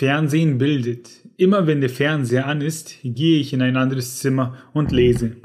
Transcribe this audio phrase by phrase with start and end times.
[0.00, 1.10] Fernsehen bildet.
[1.36, 5.36] Immer wenn der Fernseher an ist, gehe ich in ein anderes Zimmer und lese.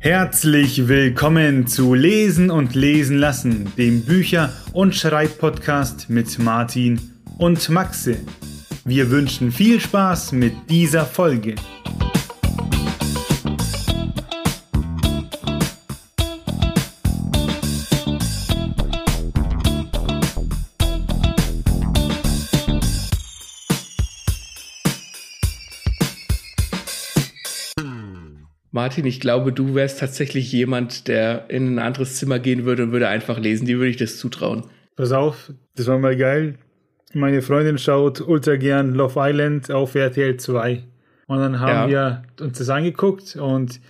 [0.00, 7.00] Herzlich willkommen zu Lesen und Lesen lassen, dem Bücher- und Schreibpodcast mit Martin
[7.38, 8.16] und Maxe.
[8.84, 11.54] Wir wünschen viel Spaß mit dieser Folge.
[28.84, 32.92] Martin, ich glaube, du wärst tatsächlich jemand, der in ein anderes Zimmer gehen würde und
[32.92, 33.64] würde einfach lesen.
[33.64, 34.64] Die würde ich das zutrauen.
[34.94, 36.56] Pass auf, das war mal geil.
[37.14, 40.84] Meine Freundin schaut ultra gern Love Island auf RTL 2.
[41.28, 42.22] Und dann haben ja.
[42.38, 43.80] wir uns das angeguckt und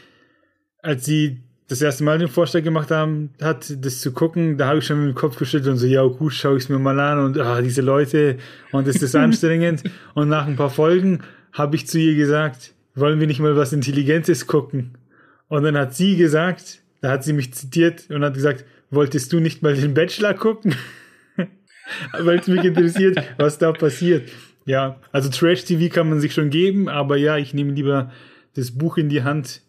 [0.81, 4.79] als sie das erste Mal den Vorschlag gemacht haben, hat das zu gucken, da habe
[4.79, 7.01] ich schon mit dem Kopf geschüttelt und so, ja gut, schaue ich es mir mal
[7.01, 8.37] an und ah, diese Leute
[8.71, 9.83] und ist das anstrengend.
[10.15, 11.19] und nach ein paar Folgen
[11.53, 14.97] habe ich zu ihr gesagt, wollen wir nicht mal was Intelligentes gucken?
[15.49, 19.41] Und dann hat sie gesagt, da hat sie mich zitiert und hat gesagt, wolltest du
[19.41, 20.75] nicht mal den Bachelor gucken?
[22.19, 24.31] Weil es mich interessiert, was da passiert.
[24.65, 28.11] Ja, also Trash-TV kann man sich schon geben, aber ja, ich nehme lieber
[28.55, 29.61] das Buch in die Hand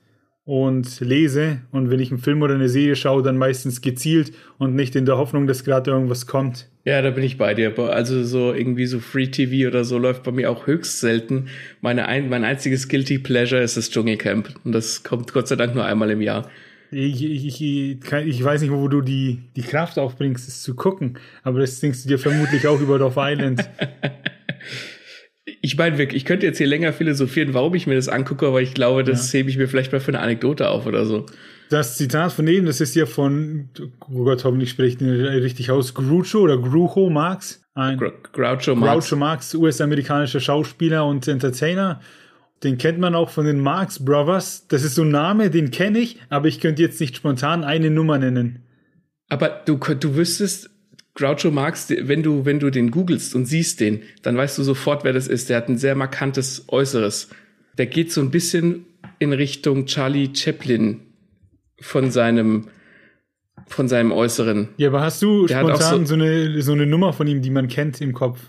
[0.46, 1.62] und lese.
[1.72, 5.06] Und wenn ich einen Film oder eine Serie schaue, dann meistens gezielt und nicht in
[5.06, 6.70] der Hoffnung, dass gerade irgendwas kommt.
[6.86, 7.78] Ja, da bin ich bei dir.
[7.80, 11.48] Also so irgendwie so Free TV oder so läuft bei mir auch höchst selten.
[11.82, 14.54] Meine ein, mein einziges Guilty Pleasure ist das Dschungelcamp.
[14.64, 16.48] Und das kommt Gott sei Dank nur einmal im Jahr.
[16.92, 21.18] Ich, ich, ich, ich weiß nicht, wo du die, die Kraft aufbringst, es zu gucken.
[21.42, 23.68] Aber das denkst du dir vermutlich auch über Dorf Island.
[25.46, 28.74] ich meine, ich könnte jetzt hier länger philosophieren, warum ich mir das angucke, aber ich
[28.74, 29.40] glaube, das ja.
[29.40, 31.26] hebe ich mir vielleicht mal für eine Anekdote auf oder so.
[31.70, 33.70] Das Zitat von eben, das ist ja von,
[34.10, 37.64] oh Gott, hoffentlich spricht ihn richtig aus, Groucho oder Grucho Marx.
[37.76, 39.10] Ein Groucho Marx.
[39.10, 42.02] Groucho Marx, US-amerikanischer Schauspieler und Entertainer.
[42.64, 44.68] Den kennt man auch von den Marx Brothers.
[44.68, 47.92] Das ist so ein Name, den kenne ich, aber ich könnte jetzt nicht spontan eine
[47.92, 48.64] Nummer nennen.
[49.30, 50.70] Aber du, du wüsstest,
[51.16, 55.04] Groucho Marx, wenn du, wenn du den googelst und siehst den, dann weißt du sofort,
[55.06, 55.50] wer das ist.
[55.50, 57.30] Der hat ein sehr markantes Äußeres.
[57.78, 58.86] Der geht so ein bisschen
[59.18, 61.02] in Richtung Charlie Chaplin
[61.80, 62.68] von seinem
[63.68, 64.70] von seinem Äußeren.
[64.78, 67.50] Ja, aber hast du der spontan so, so, eine, so eine Nummer von ihm, die
[67.50, 68.40] man kennt im Kopf?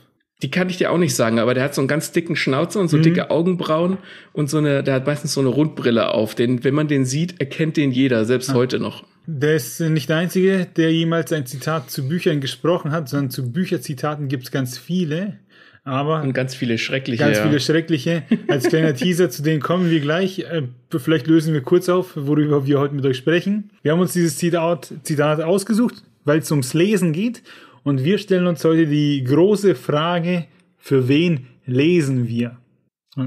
[0.42, 2.78] Die kann ich dir auch nicht sagen, aber der hat so einen ganz dicken Schnauzer
[2.78, 3.02] und so mhm.
[3.02, 3.97] dicke Augenbrauen
[4.34, 6.34] und so eine, der hat meistens so eine Rundbrille auf.
[6.34, 8.54] Den, wenn man den sieht, erkennt den jeder, selbst ah.
[8.54, 9.04] heute noch.
[9.26, 13.50] Der ist nicht der Einzige, der jemals ein Zitat zu Büchern gesprochen hat, sondern zu
[13.50, 15.38] Bücherzitaten gibt es ganz viele.
[15.82, 17.24] Aber und ganz viele schreckliche.
[17.24, 17.44] Ganz ja.
[17.44, 18.24] viele schreckliche.
[18.48, 20.41] Als kleiner Teaser, zu denen kommen wir gleich.
[20.41, 20.62] Äh,
[20.97, 23.70] vielleicht lösen wir kurz auf, worüber wir heute mit euch sprechen.
[23.82, 27.42] Wir haben uns dieses Zitat, Zitat ausgesucht, weil es ums Lesen geht.
[27.86, 32.58] Und wir stellen uns heute die große Frage, für wen lesen wir?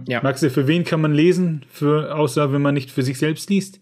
[0.05, 0.21] Ja.
[0.21, 3.79] Maxe, für wen kann man lesen, für, außer wenn man nicht für sich selbst liest?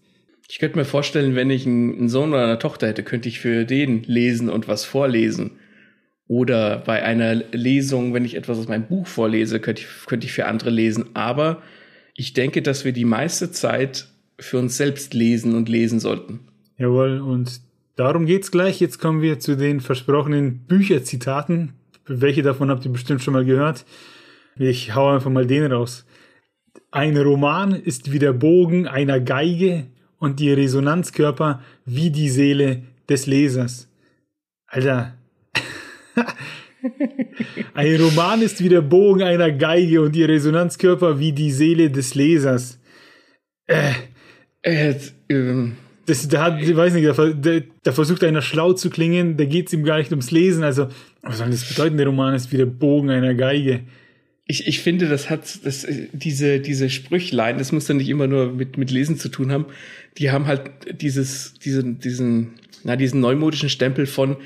[0.48, 3.64] Ich könnte mir vorstellen, wenn ich einen Sohn oder eine Tochter hätte, könnte ich für
[3.64, 5.58] den lesen und was vorlesen.
[6.28, 10.32] Oder bei einer Lesung, wenn ich etwas aus meinem Buch vorlese, könnte ich, könnte ich
[10.32, 11.06] für andere lesen.
[11.14, 11.60] Aber
[12.14, 14.06] ich denke, dass wir die meiste Zeit
[14.38, 16.38] für uns selbst lesen und lesen sollten.
[16.76, 17.66] Jawohl, und
[17.98, 18.80] darum geht's gleich.
[18.80, 21.74] Jetzt kommen wir zu den versprochenen Bücherzitaten.
[22.06, 23.84] Welche davon habt ihr bestimmt schon mal gehört?
[24.56, 26.06] Ich hau einfach mal den raus.
[26.90, 29.86] Ein Roman ist wie der Bogen einer Geige
[30.18, 33.88] und die Resonanzkörper wie die Seele des Lesers.
[34.66, 35.14] Alter,
[37.74, 42.14] ein Roman ist wie der Bogen einer Geige und ihr Resonanzkörper wie die Seele des
[42.14, 42.78] Lesers.
[43.66, 43.92] Äh,
[44.62, 44.94] äh,
[45.28, 45.76] ähm,
[46.08, 49.44] das, da hat, ich weiß nicht, da, da, da, versucht einer schlau zu klingen, da
[49.44, 50.64] geht es ihm gar nicht ums Lesen.
[50.64, 50.88] Also,
[51.22, 51.96] was soll das bedeuten?
[51.96, 53.80] Der Roman ist wie der Bogen einer Geige.
[54.46, 58.52] Ich, ich finde, das hat das, diese, diese Sprüchlein, das muss ja nicht immer nur
[58.52, 59.66] mit, mit Lesen zu tun haben.
[60.16, 60.70] Die haben halt
[61.00, 64.36] dieses, diesen, diesen, na, diesen neumodischen Stempel von,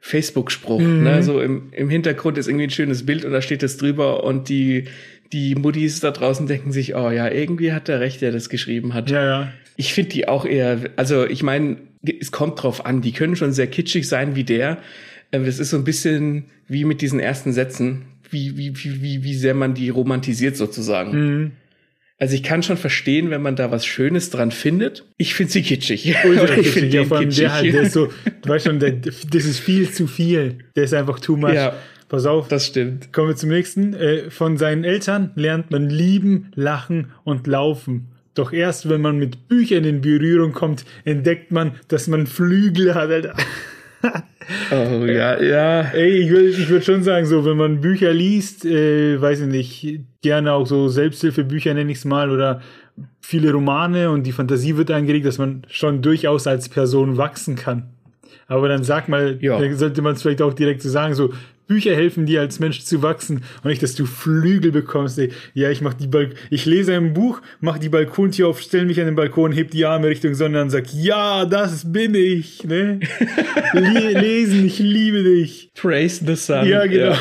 [0.00, 0.80] Facebook-Spruch.
[0.80, 1.02] Mhm.
[1.02, 1.22] Ne?
[1.22, 4.48] So im, im Hintergrund ist irgendwie ein schönes Bild und da steht es drüber und
[4.48, 4.84] die,
[5.32, 8.94] die Muddis da draußen denken sich, oh ja, irgendwie hat der recht, der das geschrieben
[8.94, 9.10] hat.
[9.10, 9.52] Ja, ja.
[9.76, 11.78] Ich finde die auch eher, also ich meine,
[12.20, 14.78] es kommt drauf an, die können schon sehr kitschig sein wie der.
[15.30, 19.54] Das ist so ein bisschen wie mit diesen ersten Sätzen, wie, wie, wie, wie sehr
[19.54, 21.12] man die romantisiert sozusagen.
[21.12, 21.50] Mhm.
[22.18, 25.06] Also ich kann schon verstehen, wenn man da was Schönes dran findet.
[25.16, 26.04] Ich finde sie kitschig.
[26.58, 27.36] Ich finde ja, kitschig.
[27.36, 28.08] Der, halt, der ist so,
[28.42, 30.58] du weißt schon, der, das ist viel zu viel.
[30.76, 31.54] Der ist einfach too much.
[31.54, 31.74] Ja,
[32.10, 32.48] Pass auf.
[32.48, 33.12] Das stimmt.
[33.12, 33.94] Kommen wir zum nächsten.
[33.94, 38.08] Äh, von seinen Eltern lernt man lieben, lachen und laufen.
[38.34, 43.10] Doch erst wenn man mit Büchern in Berührung kommt, entdeckt man, dass man Flügel hat,
[43.10, 43.34] Alter.
[44.72, 45.82] Oh ja, ja.
[45.92, 49.46] Ey, ich würde ich würd schon sagen, so, wenn man Bücher liest, äh, weiß ich
[49.46, 52.60] nicht, gerne auch so Selbsthilfebücher nenne ich es mal oder
[53.20, 57.90] viele Romane und die Fantasie wird angeregt, dass man schon durchaus als Person wachsen kann.
[58.48, 59.60] Aber dann sag mal, ja.
[59.60, 61.32] dann sollte man es vielleicht auch direkt so sagen, so
[61.70, 65.20] Bücher helfen dir als Mensch zu wachsen und nicht, dass du Flügel bekommst.
[65.20, 65.30] Ey.
[65.54, 68.98] Ja, ich mach die Balk ich lese ein Buch, mach die Balkontür auf, stell mich
[68.98, 72.64] an den Balkon, heb die Arme Richtung Sonne und sag, ja, das bin ich.
[72.64, 72.98] Ne?
[73.72, 75.70] lesen, ich liebe dich.
[75.80, 76.66] Praise the sun.
[76.66, 77.14] Ja, genau.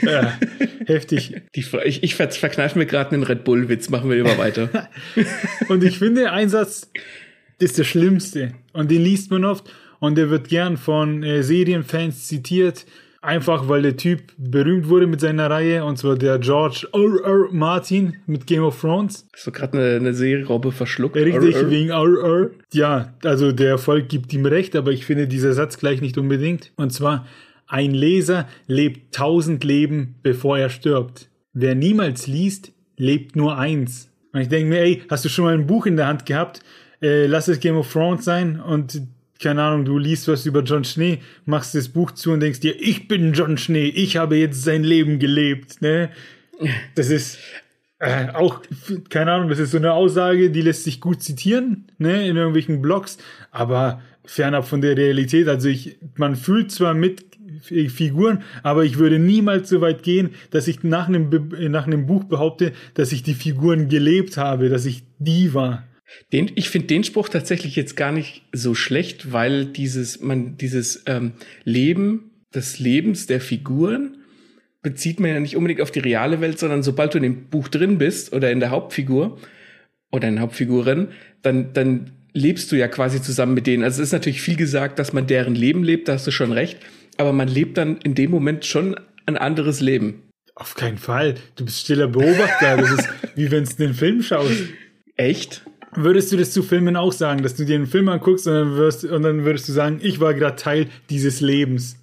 [0.00, 0.10] Ja.
[0.10, 0.38] ja
[0.86, 1.36] heftig.
[1.54, 4.88] Die, ich ich verkneife mir gerade einen Red Bull-Witz, machen wir immer weiter.
[5.68, 6.90] und ich finde, ein Satz
[7.58, 12.26] ist der schlimmste und den liest man oft und der wird gern von äh, Serienfans
[12.26, 12.86] zitiert
[13.22, 17.22] Einfach weil der Typ berühmt wurde mit seiner Reihe, und zwar der George R.
[17.22, 17.48] R.
[17.50, 19.26] Martin mit Game of Thrones.
[19.34, 21.16] Hast du gerade eine, eine Seerobbe verschluckt?
[21.16, 21.70] Richtig, R.
[21.70, 22.24] wegen R.
[22.24, 22.50] R.
[22.72, 26.72] Ja, also der Erfolg gibt ihm recht, aber ich finde dieser Satz gleich nicht unbedingt.
[26.76, 27.26] Und zwar,
[27.66, 31.28] ein Leser lebt tausend Leben, bevor er stirbt.
[31.52, 34.10] Wer niemals liest, lebt nur eins.
[34.32, 36.60] Und ich denke mir, ey, hast du schon mal ein Buch in der Hand gehabt?
[37.02, 39.02] Äh, lass es Game of Thrones sein und
[39.42, 42.74] keine Ahnung, du liest was über John Schnee, machst das Buch zu und denkst dir,
[42.80, 46.10] ich bin John Schnee, ich habe jetzt sein Leben gelebt, ne?
[46.94, 47.38] Das ist
[48.00, 48.60] äh, auch,
[49.08, 52.82] keine Ahnung, das ist so eine Aussage, die lässt sich gut zitieren, ne, in irgendwelchen
[52.82, 53.18] Blogs,
[53.50, 55.48] aber fernab von der Realität.
[55.48, 57.24] Also ich, man fühlt zwar mit
[57.62, 61.30] Figuren, aber ich würde niemals so weit gehen, dass ich nach einem,
[61.70, 65.84] nach einem Buch behaupte, dass ich die Figuren gelebt habe, dass ich die war.
[66.32, 71.02] Den, ich finde den Spruch tatsächlich jetzt gar nicht so schlecht, weil dieses, man, dieses
[71.06, 71.32] ähm,
[71.64, 74.16] Leben des Lebens der Figuren
[74.82, 77.68] bezieht man ja nicht unbedingt auf die reale Welt, sondern sobald du in dem Buch
[77.68, 79.38] drin bist oder in der Hauptfigur
[80.10, 81.08] oder in der Hauptfigurin,
[81.42, 83.84] dann, dann lebst du ja quasi zusammen mit denen.
[83.84, 86.52] Also es ist natürlich viel gesagt, dass man deren Leben lebt, da hast du schon
[86.52, 86.78] recht,
[87.16, 88.96] aber man lebt dann in dem Moment schon
[89.26, 90.22] ein anderes Leben.
[90.54, 91.34] Auf keinen Fall.
[91.56, 92.76] Du bist stiller Beobachter.
[92.76, 94.64] Das ist wie wenn du den Film schaust.
[95.16, 95.62] Echt?
[95.94, 98.76] Würdest du das zu Filmen auch sagen, dass du dir einen Film anguckst und dann,
[98.76, 101.96] wirst, und dann würdest du sagen, ich war gerade Teil dieses Lebens?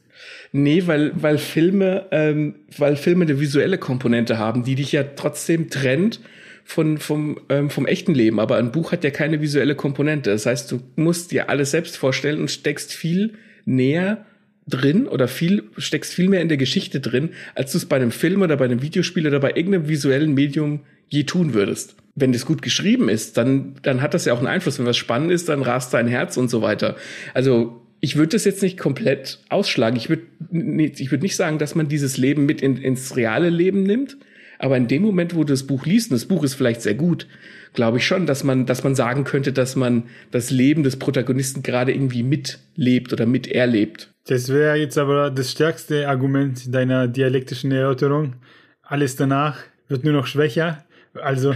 [0.52, 5.70] Nee, weil, weil Filme, ähm, weil Filme eine visuelle Komponente haben, die dich ja trotzdem
[5.70, 6.20] trennt
[6.64, 8.40] von, vom, ähm, vom echten Leben.
[8.40, 10.32] Aber ein Buch hat ja keine visuelle Komponente.
[10.32, 13.34] Das heißt, du musst dir alles selbst vorstellen und steckst viel
[13.66, 14.26] näher
[14.68, 18.12] drin oder viel, steckst viel mehr in der Geschichte drin, als du es bei einem
[18.12, 21.96] Film oder bei einem Videospiel oder bei irgendeinem visuellen Medium je tun würdest.
[22.20, 24.80] Wenn das gut geschrieben ist, dann, dann hat das ja auch einen Einfluss.
[24.80, 26.96] Wenn was spannend ist, dann rast dein Herz und so weiter.
[27.36, 29.98] Also ich würde das jetzt nicht komplett ausschlagen.
[29.98, 33.84] Ich würde ich würde nicht sagen, dass man dieses Leben mit in, ins reale Leben
[33.84, 34.18] nimmt.
[34.60, 36.96] Aber in dem Moment, wo du das Buch liest, und das Buch ist vielleicht sehr
[36.96, 37.28] gut,
[37.74, 41.62] glaube ich schon, dass man, dass man sagen könnte, dass man das Leben des Protagonisten
[41.62, 44.12] gerade irgendwie mitlebt oder miterlebt.
[44.26, 48.38] Das wäre jetzt aber das stärkste Argument deiner dialektischen Erörterung.
[48.82, 50.84] Alles danach wird nur noch schwächer.
[51.22, 51.56] Also,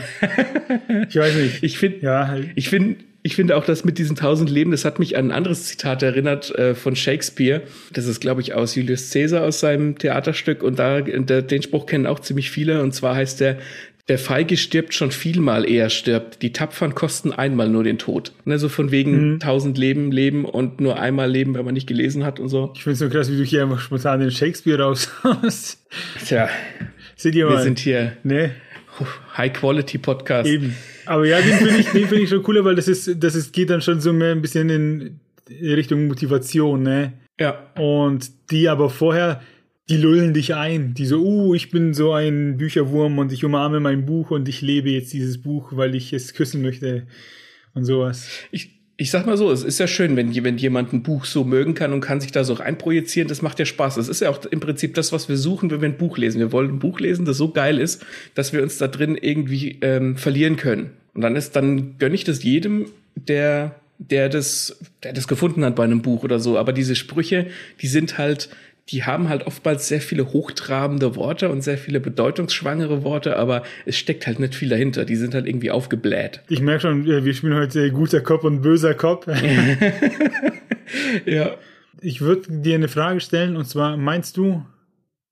[1.09, 1.63] ich weiß nicht.
[1.63, 2.37] ich finde, ja.
[2.55, 5.31] ich finde, ich finde auch, dass mit diesen tausend Leben, das hat mich an ein
[5.31, 7.61] anderes Zitat erinnert äh, von Shakespeare.
[7.93, 10.63] Das ist, glaube ich, aus Julius Caesar aus seinem Theaterstück.
[10.63, 12.81] Und da, der, den Spruch kennen auch ziemlich viele.
[12.81, 13.59] Und zwar heißt der,
[14.07, 16.41] der Feige stirbt schon vielmal eher stirbt.
[16.41, 18.33] Die Tapfern kosten einmal nur den Tod.
[18.45, 19.39] Also von wegen mhm.
[19.39, 22.73] tausend Leben leben und nur einmal leben, wenn man nicht gelesen hat und so.
[22.75, 25.85] Ich finde es so krass, wie du hier einfach spontan den Shakespeare raushaust.
[26.25, 26.49] Tja.
[27.15, 27.57] Seht ihr mal.
[27.57, 28.13] Wir sind hier.
[28.23, 28.51] Ne?
[29.37, 30.49] High-Quality-Podcast.
[30.49, 30.75] Eben.
[31.05, 33.53] Aber ja, den finde ich, den finde ich schon cooler, weil das ist, das ist,
[33.53, 35.19] geht dann schon so mehr ein bisschen in
[35.49, 37.13] Richtung Motivation, ne?
[37.39, 37.71] Ja.
[37.75, 39.41] Und die aber vorher,
[39.89, 40.93] die lullen dich ein.
[40.93, 44.61] Die so, uh, ich bin so ein Bücherwurm und ich umarme mein Buch und ich
[44.61, 47.07] lebe jetzt dieses Buch, weil ich es küssen möchte
[47.73, 48.29] und sowas.
[48.51, 51.43] Ich, ich sag mal so, es ist ja schön, wenn, wenn jemand ein Buch so
[51.43, 53.95] mögen kann und kann sich da so reinprojizieren, das macht ja Spaß.
[53.95, 56.37] Das ist ja auch im Prinzip das, was wir suchen, wenn wir ein Buch lesen.
[56.37, 58.05] Wir wollen ein Buch lesen, das so geil ist,
[58.35, 60.91] dass wir uns da drin irgendwie ähm, verlieren können.
[61.15, 65.75] Und dann ist, dann gönne ich das jedem, der, der das, der das gefunden hat
[65.75, 66.59] bei einem Buch oder so.
[66.59, 67.47] Aber diese Sprüche,
[67.81, 68.49] die sind halt,
[68.91, 73.97] die haben halt oftmals sehr viele hochtrabende Worte und sehr viele bedeutungsschwangere Worte, aber es
[73.97, 75.05] steckt halt nicht viel dahinter.
[75.05, 76.41] Die sind halt irgendwie aufgebläht.
[76.49, 79.27] Ich merke schon, wir spielen heute guter Kopf und böser Kopf.
[81.25, 81.51] ja.
[82.03, 84.65] Ich würde dir eine Frage stellen und zwar meinst du,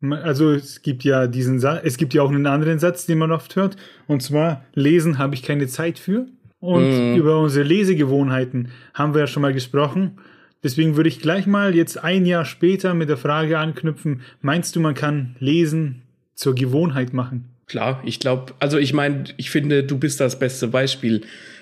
[0.01, 3.31] also es gibt ja diesen Satz, es gibt ja auch einen anderen Satz, den man
[3.31, 3.75] oft hört,
[4.07, 6.27] und zwar lesen habe ich keine Zeit für.
[6.59, 7.15] Und mm.
[7.15, 10.19] über unsere Lesegewohnheiten haben wir ja schon mal gesprochen.
[10.63, 14.79] Deswegen würde ich gleich mal jetzt ein Jahr später mit der Frage anknüpfen, meinst du,
[14.79, 16.01] man kann Lesen
[16.35, 17.45] zur Gewohnheit machen?
[17.67, 21.21] Klar, ich glaube, also ich meine, ich finde, du bist das beste Beispiel.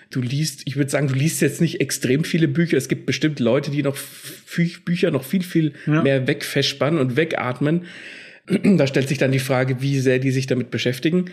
[0.09, 2.77] Du liest, ich würde sagen, du liest jetzt nicht extrem viele Bücher.
[2.77, 3.97] Es gibt bestimmt Leute, die noch
[4.85, 6.01] Bücher noch viel, viel ja.
[6.01, 7.85] mehr wegfestspannen und wegatmen.
[8.63, 11.25] da stellt sich dann die Frage, wie sehr die sich damit beschäftigen.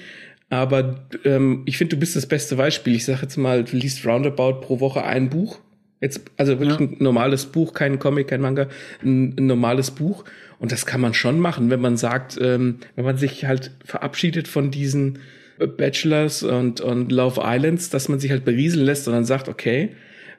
[0.50, 2.96] Aber ähm, ich finde, du bist das beste Beispiel.
[2.96, 5.60] Ich sage jetzt mal, du liest roundabout pro Woche ein Buch.
[6.00, 6.86] Jetzt, also wirklich ja.
[6.86, 8.68] ein normales Buch, kein Comic, kein Manga,
[9.02, 10.24] ein, ein, normales Buch.
[10.58, 14.48] Und das kann man schon machen, wenn man sagt, ähm, wenn man sich halt verabschiedet
[14.48, 15.18] von diesen
[15.58, 19.90] Bachelors und, und Love Islands, dass man sich halt berieseln lässt und dann sagt, okay,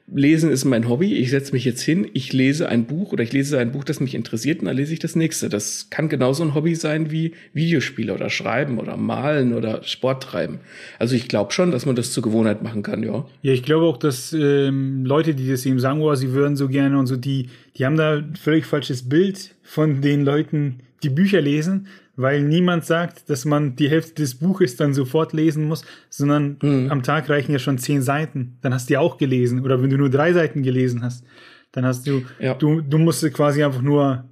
[0.07, 3.33] Lesen ist mein Hobby, ich setze mich jetzt hin, ich lese ein Buch oder ich
[3.33, 5.49] lese ein Buch, das mich interessiert und dann lese ich das nächste.
[5.49, 10.59] Das kann genauso ein Hobby sein wie Videospiele oder Schreiben oder Malen oder Sport treiben.
[10.99, 13.25] Also ich glaube schon, dass man das zur Gewohnheit machen kann, ja.
[13.41, 16.67] Ja, ich glaube auch, dass ähm, Leute, die das eben sagen, oh, sie würden so
[16.67, 21.41] gerne und so, die, die haben da völlig falsches Bild von den Leuten, die Bücher
[21.41, 26.57] lesen, weil niemand sagt, dass man die Hälfte des Buches dann sofort lesen muss, sondern
[26.61, 26.91] mhm.
[26.91, 28.57] am Tag reichen ja schon zehn Seiten.
[28.61, 29.63] Dann hast du ja auch gelesen.
[29.63, 31.25] Oder wenn du nur drei Seiten gelesen hast,
[31.71, 32.53] dann hast du, ja.
[32.53, 34.25] du, du musst quasi einfach nur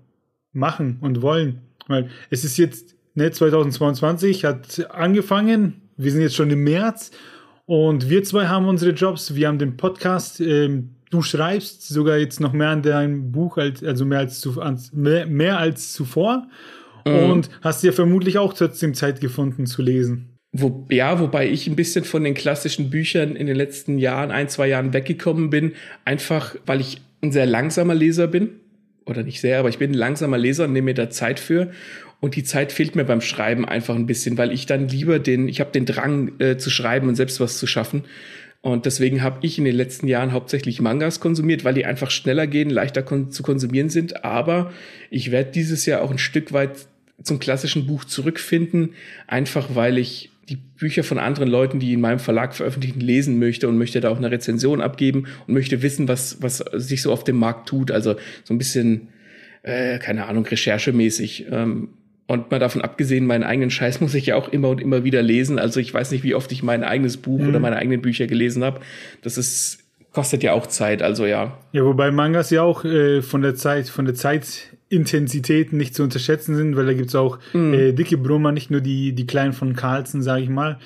[0.54, 1.62] machen und wollen.
[1.88, 7.12] Weil es ist jetzt, ne, 2022 hat angefangen, wir sind jetzt schon im März
[7.66, 12.40] und wir zwei haben unsere Jobs, wir haben den Podcast, ähm, du schreibst sogar jetzt
[12.40, 14.60] noch mehr an deinem Buch, als, also mehr als, zu,
[14.94, 16.48] mehr, mehr als zuvor
[17.06, 17.32] mhm.
[17.32, 20.38] und hast dir vermutlich auch trotzdem Zeit gefunden zu lesen.
[20.52, 24.50] Wo, ja, wobei ich ein bisschen von den klassischen Büchern in den letzten Jahren, ein,
[24.50, 25.74] zwei Jahren weggekommen bin,
[26.06, 28.50] einfach weil ich ein sehr langsamer Leser bin.
[29.06, 31.72] Oder nicht sehr, aber ich bin ein langsamer Leser und nehme mir da Zeit für.
[32.22, 35.50] Und die Zeit fehlt mir beim Schreiben einfach ein bisschen, weil ich dann lieber den,
[35.50, 38.04] ich habe den Drang äh, zu schreiben und selbst was zu schaffen.
[38.62, 42.48] Und deswegen habe ich in den letzten Jahren hauptsächlich Mangas konsumiert, weil die einfach schneller
[42.48, 44.24] gehen, leichter kon zu konsumieren sind.
[44.24, 44.72] Aber
[45.10, 46.88] ich werde dieses Jahr auch ein Stück weit
[47.22, 48.96] zum klassischen Buch zurückfinden,
[49.28, 53.70] einfach weil ich die Bücher von anderen Leuten, die in meinem Verlag veröffentlichen, lesen möchte
[53.70, 57.24] und möchte da auch eine Rezension abgeben und möchte wissen, was, was sich so auf
[57.24, 57.92] dem Markt tut.
[57.92, 59.08] Also so ein bisschen,
[59.62, 61.46] äh, keine Ahnung, recherchemäßig.
[61.50, 61.90] Ähm,
[62.28, 65.22] und mal davon abgesehen, meinen eigenen Scheiß muss ich ja auch immer und immer wieder
[65.22, 65.60] lesen.
[65.60, 67.50] Also ich weiß nicht, wie oft ich mein eigenes Buch mhm.
[67.50, 68.82] oder meine eigenen Bücher gelesen habe.
[69.22, 69.80] Das ist
[70.14, 71.58] kostet ja auch Zeit, also ja.
[71.72, 74.46] Ja, wobei Mangas ja auch äh, von der Zeit, von der Zeit
[74.94, 77.74] Intensitäten nicht zu unterschätzen sind, weil da gibt es auch mhm.
[77.74, 80.80] äh, dicke Brummer, nicht nur die, die kleinen von Carlsen, sage ich mal.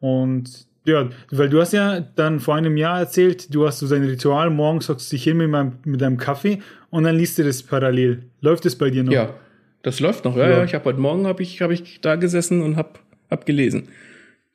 [0.00, 4.04] Und ja, weil du hast ja dann vor einem Jahr erzählt, du hast so sein
[4.04, 7.44] Ritual, morgens hockst du dich hin mit, meinem, mit deinem Kaffee und dann liest du
[7.44, 8.24] das parallel.
[8.42, 9.12] Läuft das bei dir noch?
[9.12, 9.34] Ja,
[9.82, 10.58] das läuft noch, ja, ja.
[10.58, 10.64] ja.
[10.64, 12.98] Ich habe heute Morgen hab ich, hab ich da gesessen und hab,
[13.30, 13.88] hab gelesen.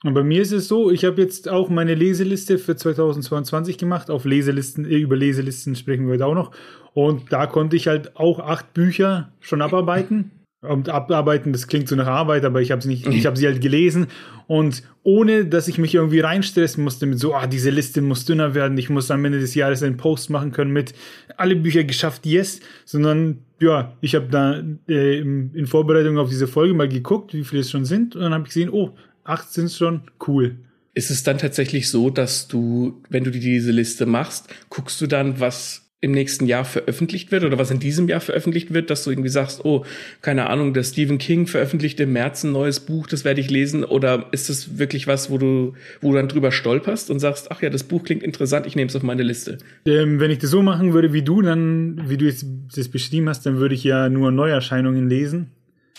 [0.03, 4.09] Und bei mir ist es so, ich habe jetzt auch meine Leseliste für 2022 gemacht.
[4.09, 6.51] Auf Leselisten, äh, über Leselisten sprechen wir heute auch noch.
[6.93, 10.31] Und da konnte ich halt auch acht Bücher schon abarbeiten.
[10.61, 13.47] Und abarbeiten, das klingt so nach Arbeit, aber ich habe sie nicht, ich habe sie
[13.47, 14.07] halt gelesen
[14.47, 18.53] und ohne, dass ich mich irgendwie reinstressen musste mit so, ah, diese Liste muss dünner
[18.55, 20.93] werden, ich muss am Ende des Jahres einen Post machen können mit
[21.37, 26.73] alle Bücher geschafft, yes, sondern ja, ich habe da äh, in Vorbereitung auf diese Folge
[26.73, 28.97] mal geguckt, wie viele es schon sind und dann habe ich gesehen, oh,
[29.29, 30.57] acht sind schon, cool.
[30.93, 35.39] Ist es dann tatsächlich so, dass du, wenn du diese Liste machst, guckst du dann,
[35.39, 39.09] was im nächsten Jahr veröffentlicht wird oder was in diesem Jahr veröffentlicht wird, dass du
[39.09, 39.85] irgendwie sagst, oh,
[40.21, 43.83] keine Ahnung, der Stephen King veröffentlicht im März ein neues Buch, das werde ich lesen
[43.83, 47.61] oder ist das wirklich was, wo du, wo du dann drüber stolperst und sagst, ach
[47.61, 49.57] ja, das Buch klingt interessant, ich nehme es auf meine Liste?
[49.85, 53.27] Ähm, wenn ich das so machen würde wie du, dann, wie du jetzt das beschrieben
[53.27, 55.51] hast, dann würde ich ja nur Neuerscheinungen lesen.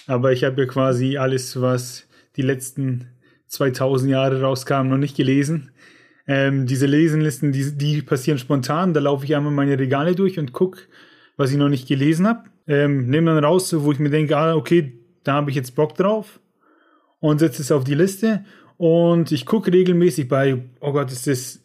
[0.06, 2.06] Aber ich habe ja quasi alles, was
[2.36, 3.06] die letzten
[3.50, 5.72] 2000 Jahre rauskam, noch nicht gelesen.
[6.26, 8.94] Ähm, diese Lesenlisten, die, die passieren spontan.
[8.94, 10.82] Da laufe ich einmal meine Regale durch und gucke,
[11.36, 12.44] was ich noch nicht gelesen habe.
[12.66, 14.92] Ähm, nehme dann raus, wo ich mir denke, ah, okay,
[15.24, 16.40] da habe ich jetzt Bock drauf
[17.18, 18.44] und setze es auf die Liste.
[18.76, 21.60] Und ich gucke regelmäßig bei, oh Gott, ist das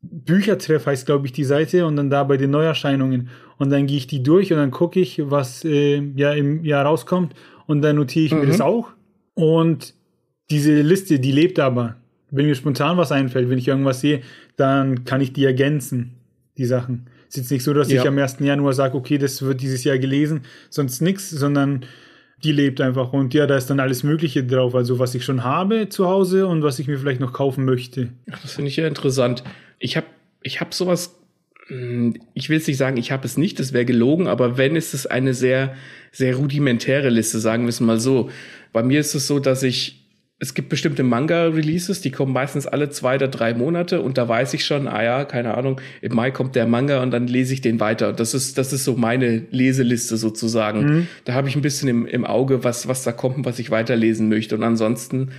[0.00, 3.28] Büchertreff heißt, glaube ich, die Seite und dann da bei den Neuerscheinungen.
[3.58, 6.86] Und dann gehe ich die durch und dann gucke ich, was äh, ja im Jahr
[6.86, 7.34] rauskommt
[7.66, 8.40] und dann notiere ich mhm.
[8.40, 8.88] mir das auch.
[9.34, 9.94] Und
[10.50, 11.96] diese Liste, die lebt aber
[12.30, 14.20] wenn mir spontan was einfällt, wenn ich irgendwas sehe,
[14.56, 16.14] dann kann ich die ergänzen,
[16.56, 17.06] die Sachen.
[17.28, 18.02] Es ist jetzt nicht so, dass ja.
[18.02, 18.38] ich am 1.
[18.40, 21.84] Januar sage, okay, das wird dieses Jahr gelesen, sonst nichts, sondern
[22.42, 23.12] die lebt einfach.
[23.12, 24.74] Und ja, da ist dann alles Mögliche drauf.
[24.74, 28.10] Also was ich schon habe zu Hause und was ich mir vielleicht noch kaufen möchte.
[28.30, 29.42] Ach, das finde ich ja interessant.
[29.78, 30.06] Ich habe
[30.42, 31.16] ich hab sowas,
[31.66, 34.76] hm, ich will es nicht sagen, ich habe es nicht, das wäre gelogen, aber wenn,
[34.76, 35.74] ist es eine sehr,
[36.12, 38.30] sehr rudimentäre Liste, sagen wir es mal so.
[38.72, 40.07] Bei mir ist es so, dass ich
[40.40, 44.54] es gibt bestimmte Manga-Releases, die kommen meistens alle zwei oder drei Monate und da weiß
[44.54, 47.60] ich schon, ah ja, keine Ahnung, im Mai kommt der Manga und dann lese ich
[47.60, 48.12] den weiter.
[48.12, 50.80] Das ist, das ist so meine Leseliste sozusagen.
[50.80, 51.06] Mhm.
[51.24, 53.72] Da habe ich ein bisschen im, im Auge, was, was da kommt und was ich
[53.72, 54.54] weiterlesen möchte.
[54.54, 55.30] Und ansonsten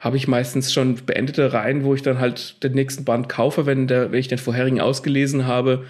[0.00, 3.86] habe ich meistens schon beendete Reihen, wo ich dann halt den nächsten Band kaufe, wenn,
[3.86, 5.84] der, wenn ich den vorherigen ausgelesen habe.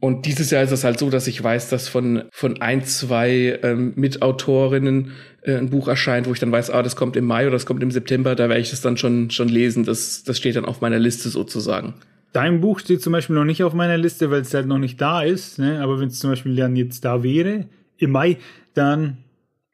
[0.00, 3.58] Und dieses Jahr ist es halt so, dass ich weiß, dass von, von ein, zwei
[3.62, 5.12] ähm, Mitautorinnen
[5.42, 7.66] äh, ein Buch erscheint, wo ich dann weiß, ah, das kommt im Mai oder das
[7.66, 9.84] kommt im September, da werde ich das dann schon, schon lesen.
[9.84, 11.94] Das, das steht dann auf meiner Liste sozusagen.
[12.32, 15.00] Dein Buch steht zum Beispiel noch nicht auf meiner Liste, weil es halt noch nicht
[15.00, 15.58] da ist.
[15.58, 15.80] Ne?
[15.80, 18.36] Aber wenn es zum Beispiel dann jetzt da wäre, im Mai,
[18.74, 19.18] dann,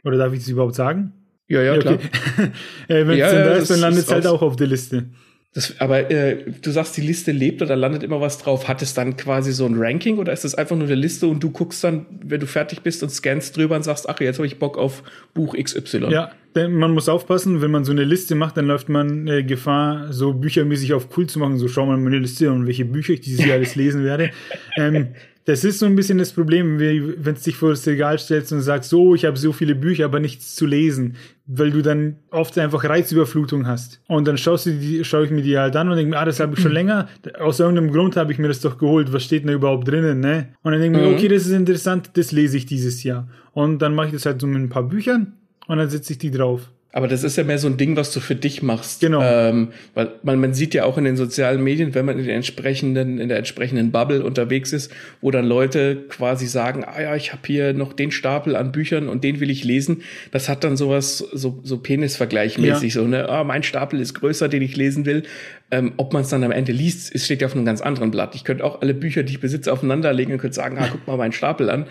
[0.05, 1.13] oder darf ich das überhaupt sagen?
[1.49, 1.99] Ja, ja, klar.
[2.89, 5.07] äh, wenn es ja, dann da ist, dann landet es halt auch auf der Liste.
[5.55, 8.69] Das, aber äh, du sagst, die Liste lebt oder landet immer was drauf.
[8.69, 11.43] Hat es dann quasi so ein Ranking oder ist das einfach nur eine Liste und
[11.43, 14.47] du guckst dann, wenn du fertig bist und scannst drüber und sagst, ach, jetzt habe
[14.47, 15.03] ich Bock auf
[15.35, 16.11] Buch XY?
[16.11, 19.43] Ja, denn man muss aufpassen, wenn man so eine Liste macht, dann läuft man äh,
[19.43, 21.59] Gefahr, so büchermäßig auf cool zu machen.
[21.59, 24.31] So, schau mal meine Liste und welche Bücher ich dieses Jahr alles lesen werde.
[24.79, 25.09] Ähm,
[25.45, 28.63] das ist so ein bisschen das Problem, wenn du dich vor das Regal stellst und
[28.63, 31.17] sagst, so, ich habe so viele Bücher, aber nichts zu lesen,
[31.55, 34.01] weil du dann oft einfach Reizüberflutung hast.
[34.09, 36.25] Und dann schaust du die, schaue ich mir die halt an und denke mir, ah,
[36.25, 37.09] das habe ich schon länger.
[37.39, 39.13] Aus irgendeinem Grund habe ich mir das doch geholt.
[39.13, 40.49] Was steht denn da überhaupt drinnen, ne?
[40.63, 41.17] Und dann denke ich mir, mhm.
[41.17, 43.29] okay, das ist interessant, das lese ich dieses Jahr.
[43.53, 45.35] Und dann mache ich das halt so mit ein paar Büchern
[45.67, 46.71] und dann setze ich die drauf.
[46.95, 49.01] Aber das ist ja mehr so ein Ding, was du für dich machst.
[49.01, 49.23] Genau.
[49.23, 52.37] Ähm, weil man, man sieht ja auch in den sozialen Medien, wenn man in, den
[52.37, 57.33] entsprechenden, in der entsprechenden Bubble unterwegs ist, wo dann Leute quasi sagen, ah ja, ich
[57.33, 60.03] habe hier noch den Stapel an Büchern und den will ich lesen.
[60.33, 63.01] Das hat dann sowas, so, so Penisvergleichmäßig, ja.
[63.01, 65.23] so, ne, ah, mein Stapel ist größer, den ich lesen will.
[65.71, 68.11] Ähm, ob man es dann am Ende liest, es steht ja auf einem ganz anderen
[68.11, 68.35] Blatt.
[68.35, 71.17] Ich könnte auch alle Bücher, die ich besitze, aufeinanderlegen und könnte sagen, ah, guck mal
[71.17, 71.87] meinen Stapel an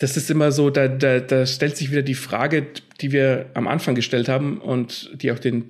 [0.00, 2.66] das ist immer so, da, da, da stellt sich wieder die Frage,
[3.00, 5.66] die wir am Anfang gestellt haben und die auch den,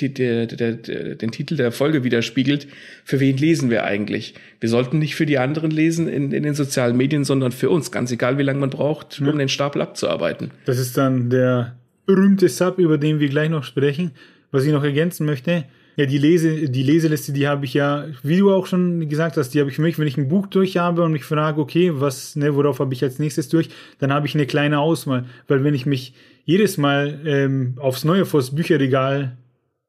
[0.00, 2.66] die, der, der, der, den Titel der Folge widerspiegelt.
[3.04, 4.34] Für wen lesen wir eigentlich?
[4.58, 7.92] Wir sollten nicht für die anderen lesen in, in den sozialen Medien, sondern für uns,
[7.92, 9.32] ganz egal, wie lange man braucht, um ja.
[9.32, 10.50] den Stapel abzuarbeiten.
[10.64, 14.12] Das ist dann der berühmte Sub, über den wir gleich noch sprechen.
[14.50, 15.64] Was ich noch ergänzen möchte,
[15.96, 19.50] ja, die, Lese, die Leseliste, die habe ich ja, wie du auch schon gesagt hast,
[19.50, 21.92] die habe ich für mich, wenn ich ein Buch durch habe und mich frage, okay,
[21.94, 23.68] was, ne, worauf habe ich als nächstes durch,
[23.98, 25.26] dann habe ich eine kleine Auswahl.
[25.48, 29.36] Weil wenn ich mich jedes Mal ähm, aufs Neue vors Bücherregal,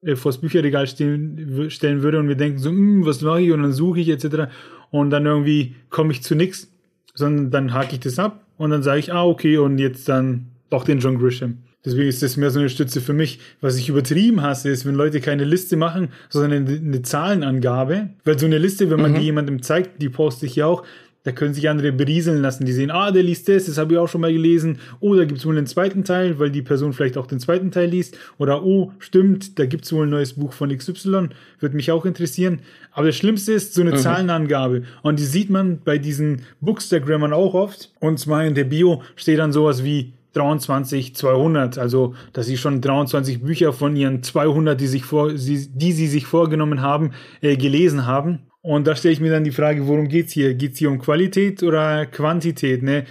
[0.02, 3.62] äh, vors Bücherregal stehen, stellen würde und mir denken, so, hm, was mache ich und
[3.62, 4.52] dann suche ich etc.
[4.92, 6.70] Und dann irgendwie komme ich zu nichts,
[7.13, 10.48] sondern dann hake ich das ab und dann sage ich, ah, okay, und jetzt dann
[10.70, 11.60] doch den John Grisham.
[11.86, 13.39] Deswegen ist das mehr so eine Stütze für mich.
[13.60, 18.10] Was ich übertrieben hasse, ist, wenn Leute keine Liste machen, sondern eine, eine Zahlenangabe.
[18.24, 19.15] Weil so eine Liste, wenn man mhm.
[19.15, 20.84] die jemandem zeigt, die poste ich ja auch,
[21.24, 22.65] da können sich andere berieseln lassen.
[22.65, 24.80] Die sehen, ah, der liest das, das habe ich auch schon mal gelesen.
[25.00, 27.72] Oh, da gibt es wohl einen zweiten Teil, weil die Person vielleicht auch den zweiten
[27.72, 28.17] Teil liest.
[28.38, 31.30] Oder, oh, stimmt, da gibt es wohl ein neues Buch von XY.
[31.60, 32.60] Würde mich auch interessieren.
[32.91, 33.98] Aber das Schlimmste ist so eine mhm.
[33.98, 34.84] Zahlenangabe.
[35.02, 37.91] Und die sieht man bei diesen Bookstagrammern auch oft.
[38.00, 42.82] Und zwar in der Bio steht dann sowas wie 23 200, also dass sie schon
[42.82, 48.06] 23 Bücher von ihren 200, die, sich vor, die sie sich vorgenommen haben, äh, gelesen
[48.06, 48.39] haben.
[48.62, 50.54] Und da stelle ich mir dann die Frage, worum geht's hier?
[50.54, 52.82] Geht's hier um Qualität oder Quantität?
[52.82, 53.06] Ne?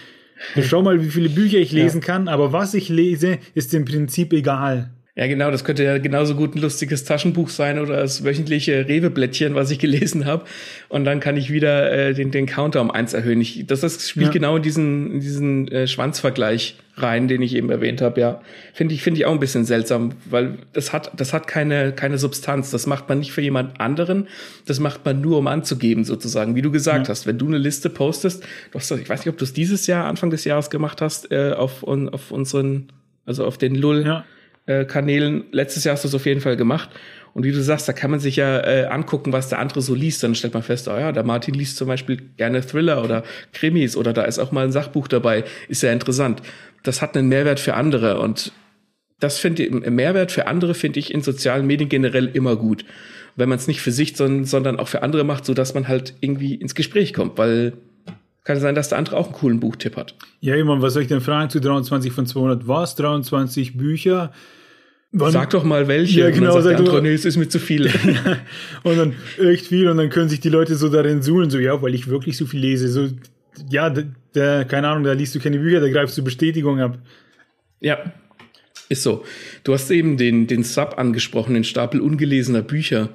[0.62, 2.06] schau mal, wie viele Bücher ich lesen ja.
[2.06, 4.90] kann, aber was ich lese, ist im Prinzip egal.
[5.14, 9.55] Ja, genau, das könnte ja genauso gut ein lustiges Taschenbuch sein oder das wöchentliche Reweblättchen,
[9.55, 10.46] was ich gelesen habe.
[10.88, 13.38] Und dann kann ich wieder äh, den, den Counter um eins erhöhen.
[13.42, 14.33] Ich, das, das spielt ja.
[14.33, 18.40] genau in diesen, in diesen äh, Schwanzvergleich rein, den ich eben erwähnt habe, ja.
[18.72, 22.16] Finde ich, finde ich auch ein bisschen seltsam, weil das hat, das hat keine, keine
[22.16, 22.70] Substanz.
[22.70, 24.29] Das macht man nicht für jemand anderen.
[24.64, 26.55] Das macht man nur, um anzugeben, sozusagen.
[26.55, 27.11] Wie du gesagt ja.
[27.11, 29.87] hast, wenn du eine Liste postest, du hast, ich weiß nicht, ob du es dieses
[29.87, 32.88] Jahr, Anfang des Jahres gemacht hast, äh, auf, auf unseren,
[33.27, 34.07] also auf den Lull.
[34.07, 34.25] Ja
[34.66, 35.44] äh, Kanälen.
[35.53, 36.90] Letztes Jahr hast du es auf jeden Fall gemacht.
[37.35, 39.94] Und wie du sagst, da kann man sich ja äh, angucken, was der andere so
[39.94, 40.22] liest.
[40.22, 43.22] Dann stellt man fest, oh ja, der Martin liest zum Beispiel gerne Thriller oder
[43.53, 45.44] Krimis oder da ist auch mal ein Sachbuch dabei.
[45.68, 46.42] Ist ja interessant.
[46.83, 48.53] Das hat einen Mehrwert für andere und
[49.18, 52.85] das finde ich, Mehrwert für andere finde ich in sozialen Medien generell immer gut.
[53.37, 55.88] Wenn man es nicht für sich, sondern, sondern auch für andere macht, so dass man
[55.88, 57.75] halt irgendwie ins Gespräch kommt, weil
[58.44, 60.14] kann sein, dass der andere auch einen coolen Buchtipp hat.
[60.40, 62.66] Ja, immer, was soll ich denn fragen zu 23 von 200?
[62.66, 62.96] Was?
[62.96, 64.33] 23 Bücher?
[65.12, 65.31] Wann?
[65.31, 66.20] Sag doch mal welche.
[66.20, 66.52] Ja, genau.
[66.52, 67.87] Sagt der andere, nee, es ist mir zu viel.
[68.83, 71.81] und dann echt viel und dann können sich die Leute so darin suhlen, so, ja,
[71.83, 72.88] weil ich wirklich so viel lese.
[72.88, 73.09] So,
[73.68, 73.92] ja,
[74.35, 76.98] der, keine Ahnung, da liest du keine Bücher, da greifst du Bestätigung ab.
[77.81, 77.98] Ja,
[78.88, 79.24] ist so.
[79.64, 83.11] Du hast eben den, den Sub angesprochen, den Stapel ungelesener Bücher.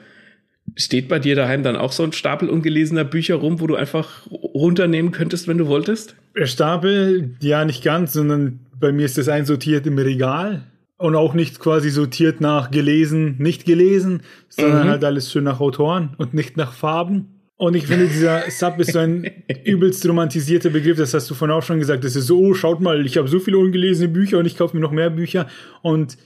[0.78, 4.28] Steht bei dir daheim dann auch so ein Stapel ungelesener Bücher rum, wo du einfach
[4.32, 6.16] runternehmen könntest, wenn du wolltest?
[6.44, 10.63] Stapel, ja, nicht ganz, sondern bei mir ist das einsortiert im Regal
[10.98, 14.92] und auch nicht quasi sortiert nach gelesen, nicht gelesen, sondern mhm.
[14.92, 17.34] halt alles schön nach Autoren und nicht nach Farben.
[17.56, 19.28] Und ich finde, dieser Sub ist so ein
[19.63, 20.98] übelst romantisierter Begriff.
[20.98, 22.04] Das hast du vorhin auch schon gesagt.
[22.04, 24.76] Das ist so, oh, schaut mal, ich habe so viele ungelesene Bücher und ich kaufe
[24.76, 25.48] mir noch mehr Bücher.
[25.82, 26.18] Und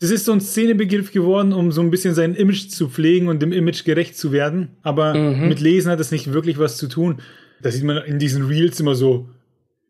[0.00, 3.40] das ist so ein Szenebegriff geworden, um so ein bisschen sein Image zu pflegen und
[3.40, 4.76] dem Image gerecht zu werden.
[4.82, 5.48] Aber mhm.
[5.48, 7.20] mit Lesen hat das nicht wirklich was zu tun.
[7.62, 9.28] Da sieht man in diesen Reels immer so,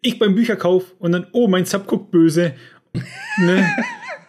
[0.02, 2.52] ich beim Bücherkauf und dann, oh, mein Sub guckt böse.
[3.38, 3.66] ne?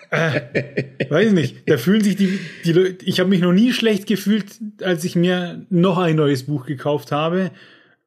[0.09, 1.69] äh, weiß nicht.
[1.69, 4.45] Da fühlen sich die, die Leute, ich habe mich noch nie schlecht gefühlt,
[4.81, 7.51] als ich mir noch ein neues Buch gekauft habe,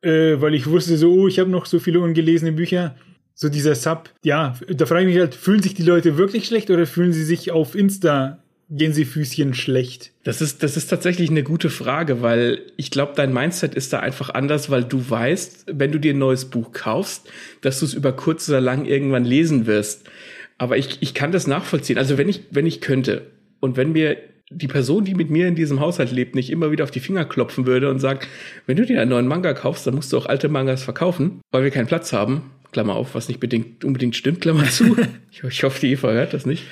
[0.01, 2.97] äh, weil ich wusste so, oh, ich habe noch so viele ungelesene Bücher
[3.41, 6.71] so dieser Sub, ja, da frage ich mich halt, fühlen sich die Leute wirklich schlecht
[6.71, 10.11] oder fühlen sie sich auf Insta Gänsefüßchen schlecht?
[10.25, 14.01] Das ist, das ist tatsächlich eine gute Frage, weil ich glaube, dein Mindset ist da
[14.01, 17.29] einfach anders, weil du weißt, wenn du dir ein neues Buch kaufst,
[17.61, 20.09] dass du es über kurz oder lang irgendwann lesen wirst.
[20.59, 21.97] Aber ich, ich kann das nachvollziehen.
[21.97, 23.23] Also wenn ich, wenn ich könnte
[23.61, 24.17] und wenn mir
[24.51, 27.25] die Person, die mit mir in diesem Haushalt lebt, nicht immer wieder auf die Finger
[27.25, 28.27] klopfen würde und sagt,
[28.67, 31.63] wenn du dir einen neuen Manga kaufst, dann musst du auch alte Mangas verkaufen, weil
[31.63, 34.97] wir keinen Platz haben, Klammer auf, was nicht bedingt, unbedingt stimmt, Klammer zu.
[35.31, 36.65] ich, ich, hoffe, die Eva hört das nicht.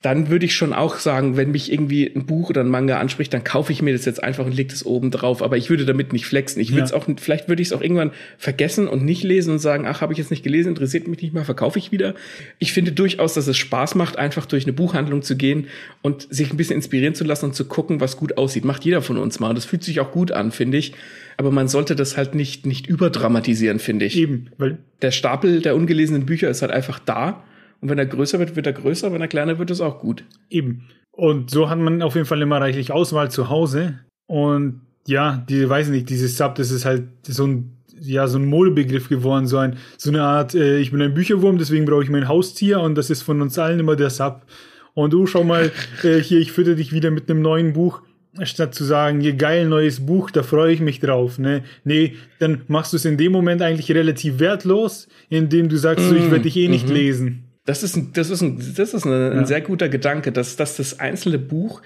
[0.00, 3.34] Dann würde ich schon auch sagen, wenn mich irgendwie ein Buch oder ein Manga anspricht,
[3.34, 5.42] dann kaufe ich mir das jetzt einfach und lege das oben drauf.
[5.42, 6.60] Aber ich würde damit nicht flexen.
[6.62, 6.96] Ich würde es ja.
[6.96, 10.14] auch, vielleicht würde ich es auch irgendwann vergessen und nicht lesen und sagen, ach, habe
[10.14, 12.14] ich jetzt nicht gelesen, interessiert mich nicht mehr, verkaufe ich wieder.
[12.58, 15.66] Ich finde durchaus, dass es Spaß macht, einfach durch eine Buchhandlung zu gehen
[16.00, 18.64] und sich ein bisschen inspirieren zu lassen und zu gucken, was gut aussieht.
[18.64, 19.50] Macht jeder von uns mal.
[19.50, 20.94] Und das fühlt sich auch gut an, finde ich
[21.36, 24.16] aber man sollte das halt nicht, nicht überdramatisieren, finde ich.
[24.16, 27.42] Eben, weil der Stapel der ungelesenen Bücher ist halt einfach da.
[27.80, 29.12] Und wenn er größer wird, wird er größer.
[29.12, 30.24] Wenn er kleiner wird, ist auch gut.
[30.50, 30.88] Eben.
[31.10, 33.98] Und so hat man auf jeden Fall immer reichlich Auswahl zu Hause.
[34.26, 38.46] Und ja, die, weiß nicht, dieses Sub, das ist halt so ein, ja, so ein
[38.46, 42.10] Modebegriff geworden, so ein, so eine Art, äh, ich bin ein Bücherwurm, deswegen brauche ich
[42.10, 44.46] mein Haustier und das ist von uns allen immer der Sub.
[44.94, 45.70] Und du schau mal,
[46.02, 48.02] äh, hier, ich fütter dich wieder mit einem neuen Buch
[48.44, 51.62] statt zu sagen, ihr geil neues Buch, da freue ich mich drauf, ne?
[51.84, 56.08] Nee, dann machst du es in dem Moment eigentlich relativ wertlos, indem du sagst, mm,
[56.08, 57.44] so, ich werde dich eh nicht mm lesen.
[57.64, 59.46] Das ist ein, das ist ein, das ist ein, ein ja.
[59.46, 61.82] sehr guter Gedanke, dass, dass das einzelne Buch,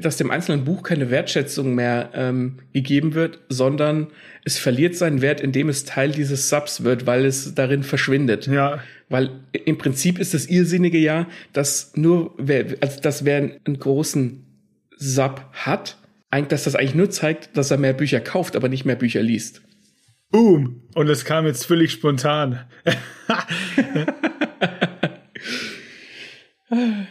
[0.00, 4.08] dass dem einzelnen Buch keine Wertschätzung mehr ähm, gegeben wird, sondern
[4.44, 8.46] es verliert seinen Wert, indem es Teil dieses Subs wird, weil es darin verschwindet.
[8.46, 8.78] Ja.
[9.08, 14.44] Weil im Prinzip ist das irrsinnige ja, dass nur wer, also dass wer einen großen
[14.98, 15.96] Sub hat,
[16.30, 19.62] dass das eigentlich nur zeigt, dass er mehr Bücher kauft, aber nicht mehr Bücher liest.
[20.30, 20.82] Boom!
[20.94, 22.66] Und es kam jetzt völlig spontan.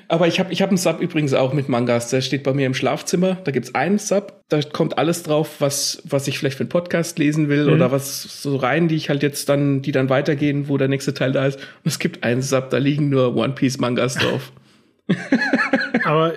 [0.07, 2.11] Aber ich habe ich hab einen Sub übrigens auch mit Mangas.
[2.11, 3.37] Der steht bei mir im Schlafzimmer.
[3.43, 4.43] Da gibt's einen Sub.
[4.49, 7.73] Da kommt alles drauf, was, was ich vielleicht für einen Podcast lesen will mhm.
[7.73, 11.15] oder was so rein, die ich halt jetzt dann, die dann weitergehen, wo der nächste
[11.15, 11.57] Teil da ist.
[11.57, 14.51] Und es gibt einen Sub, da liegen nur One Piece Mangas drauf.
[16.03, 16.33] Aber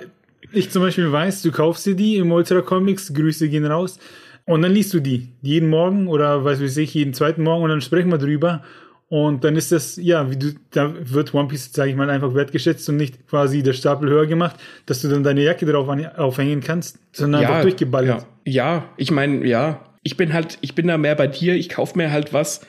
[0.53, 3.99] ich zum Beispiel weiß, du kaufst dir die im Ultra Comics, Grüße gehen raus.
[4.45, 7.69] Und dann liest du die jeden Morgen oder weiß weiß ich, jeden zweiten Morgen und
[7.69, 8.63] dann sprechen wir drüber.
[9.07, 12.33] Und dann ist das, ja, wie du, da wird One Piece, sage ich mal, einfach
[12.33, 16.61] wertgeschätzt und nicht quasi der Stapel höher gemacht, dass du dann deine Jacke drauf aufhängen
[16.61, 18.25] kannst, sondern ja, einfach durchgeballert.
[18.45, 21.67] Ja, ja ich meine, ja, ich bin halt, ich bin da mehr bei dir, ich
[21.67, 22.61] kaufe mir halt was,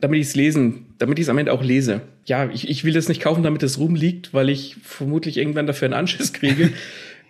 [0.00, 2.00] damit ich es lesen, damit ich es am Ende auch lese.
[2.24, 5.86] Ja, ich, ich will das nicht kaufen, damit es rumliegt, weil ich vermutlich irgendwann dafür
[5.86, 6.70] einen Anschiss kriege.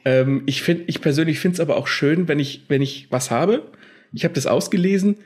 [0.04, 3.30] Ähm, ich finde, ich persönlich finde es aber auch schön, wenn ich, wenn ich was
[3.30, 3.70] habe.
[4.12, 5.16] Ich habe das ausgelesen.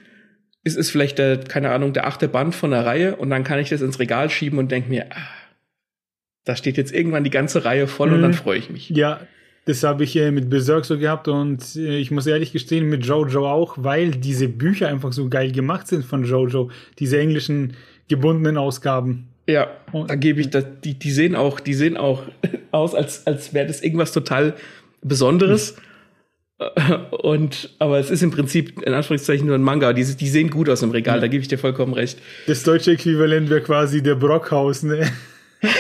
[0.62, 3.58] Es ist vielleicht der, keine Ahnung, der achte Band von der Reihe und dann kann
[3.58, 5.28] ich das ins Regal schieben und denke mir, ah,
[6.44, 8.14] da steht jetzt irgendwann die ganze Reihe voll mhm.
[8.14, 8.36] und dann mhm.
[8.36, 8.88] freue ich mich.
[8.90, 9.20] Ja,
[9.66, 13.04] das habe ich äh, mit Berserk so gehabt und äh, ich muss ehrlich gestehen, mit
[13.04, 17.74] Jojo auch, weil diese Bücher einfach so geil gemacht sind von Jojo, diese englischen
[18.08, 19.28] gebundenen Ausgaben.
[19.46, 22.22] Ja, da gebe ich das, die, die sehen auch, die sehen auch
[22.70, 24.54] aus, als, als wäre das irgendwas total
[25.02, 25.76] Besonderes.
[27.10, 29.92] Und, aber es ist im Prinzip in Anführungszeichen nur ein Manga.
[29.92, 32.18] Die, die sehen gut aus im Regal, da gebe ich dir vollkommen recht.
[32.46, 35.10] Das deutsche Äquivalent wäre quasi der Brockhaus, ne?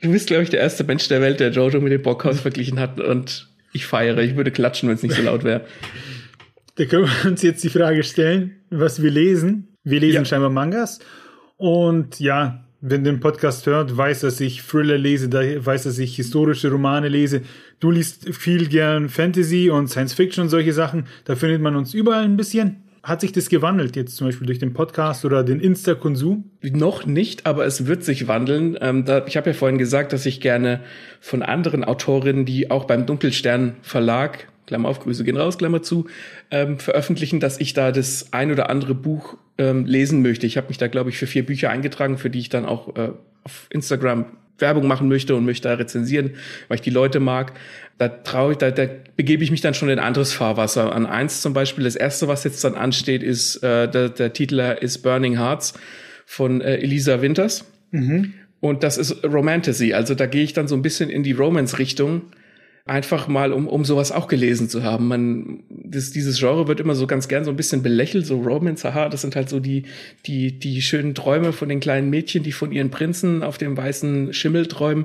[0.00, 2.80] du bist, glaube ich, der erste Mensch der Welt, der Jojo mit dem Brockhaus verglichen
[2.80, 4.18] hat und ich feiere.
[4.18, 5.62] Ich würde klatschen, wenn es nicht so laut wäre.
[6.76, 9.76] Da können wir uns jetzt die Frage stellen, was wir lesen.
[9.84, 10.24] Wir lesen ja.
[10.24, 11.00] scheinbar Mangas.
[11.56, 16.16] Und ja, wenn den Podcast hört, weiß, dass ich Thriller lese, da weiß, dass ich
[16.16, 17.42] historische Romane lese.
[17.78, 21.06] Du liest viel gern Fantasy und Science Fiction und solche Sachen.
[21.24, 22.84] Da findet man uns überall ein bisschen.
[23.02, 26.50] Hat sich das gewandelt jetzt zum Beispiel durch den Podcast oder den Insta-Konsum?
[26.62, 28.76] Noch nicht, aber es wird sich wandeln.
[28.80, 30.80] Ähm, da, ich habe ja vorhin gesagt, dass ich gerne
[31.20, 36.06] von anderen Autorinnen, die auch beim Dunkelstern Verlag Klammer auf, Grüße gehen raus, Klammer zu,
[36.52, 40.46] ähm, veröffentlichen, dass ich da das ein oder andere Buch ähm, lesen möchte.
[40.46, 42.94] Ich habe mich da, glaube ich, für vier Bücher eingetragen, für die ich dann auch
[42.96, 43.10] äh,
[43.42, 44.26] auf Instagram
[44.60, 46.34] Werbung machen möchte und möchte da rezensieren,
[46.68, 47.52] weil ich die Leute mag.
[47.98, 50.94] Da traue ich, da, da begebe ich mich dann schon in anderes Fahrwasser.
[50.94, 54.60] An eins zum Beispiel, das erste, was jetzt dann ansteht, ist, äh, der, der Titel
[54.80, 55.74] ist Burning Hearts
[56.26, 57.64] von äh, Elisa Winters.
[57.90, 58.34] Mhm.
[58.60, 59.94] Und das ist Romantasy.
[59.94, 62.22] Also da gehe ich dann so ein bisschen in die Romance-Richtung.
[62.90, 65.06] Einfach mal, um, um sowas auch gelesen zu haben.
[65.06, 68.82] Man, das, dieses Genre wird immer so ganz gern so ein bisschen belächelt, so Romance,
[68.82, 69.84] haha, das sind halt so die,
[70.26, 74.32] die, die schönen Träume von den kleinen Mädchen, die von ihren Prinzen auf dem weißen
[74.32, 75.04] Schimmel träumen.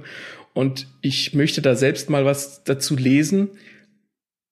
[0.56, 3.50] Und ich möchte da selbst mal was dazu lesen,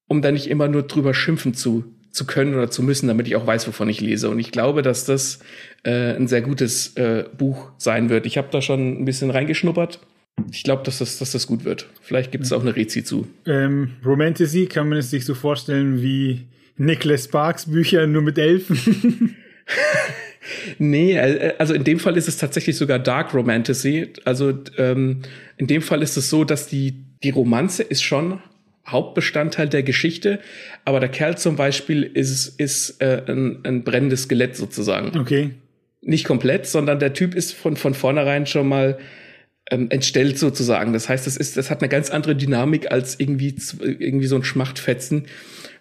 [0.08, 3.36] um da nicht immer nur drüber schimpfen zu, zu können oder zu müssen, damit ich
[3.36, 4.30] auch weiß, wovon ich lese.
[4.30, 5.39] Und ich glaube, dass das
[5.82, 8.28] äh, ein sehr gutes äh, Buch sein wird.
[8.28, 10.02] Ich habe da schon ein bisschen reingeschnuppert.
[10.52, 11.88] Ich glaube, dass das, dass das gut wird.
[12.02, 13.28] Vielleicht gibt es auch eine Rezi zu.
[13.46, 19.36] Ähm, Romantasy kann man es sich so vorstellen wie Nicholas Sparks Bücher nur mit Elfen.
[20.80, 24.13] nee, äh, also in dem Fall ist es tatsächlich sogar Dark Romantasy.
[24.26, 25.22] Also ähm,
[25.58, 28.39] in dem Fall ist es so, dass die, die Romanze ist schon
[28.88, 30.39] Hauptbestandteil der Geschichte,
[30.84, 35.17] aber der Kerl zum Beispiel ist, ist äh, ein, ein brennendes Skelett sozusagen.
[35.17, 35.52] Okay.
[36.02, 38.98] Nicht komplett, sondern der Typ ist von, von vornherein schon mal
[39.71, 40.93] ähm, entstellt sozusagen.
[40.93, 44.43] Das heißt, das ist, das hat eine ganz andere Dynamik als irgendwie, irgendwie so ein
[44.43, 45.26] Schmachtfetzen,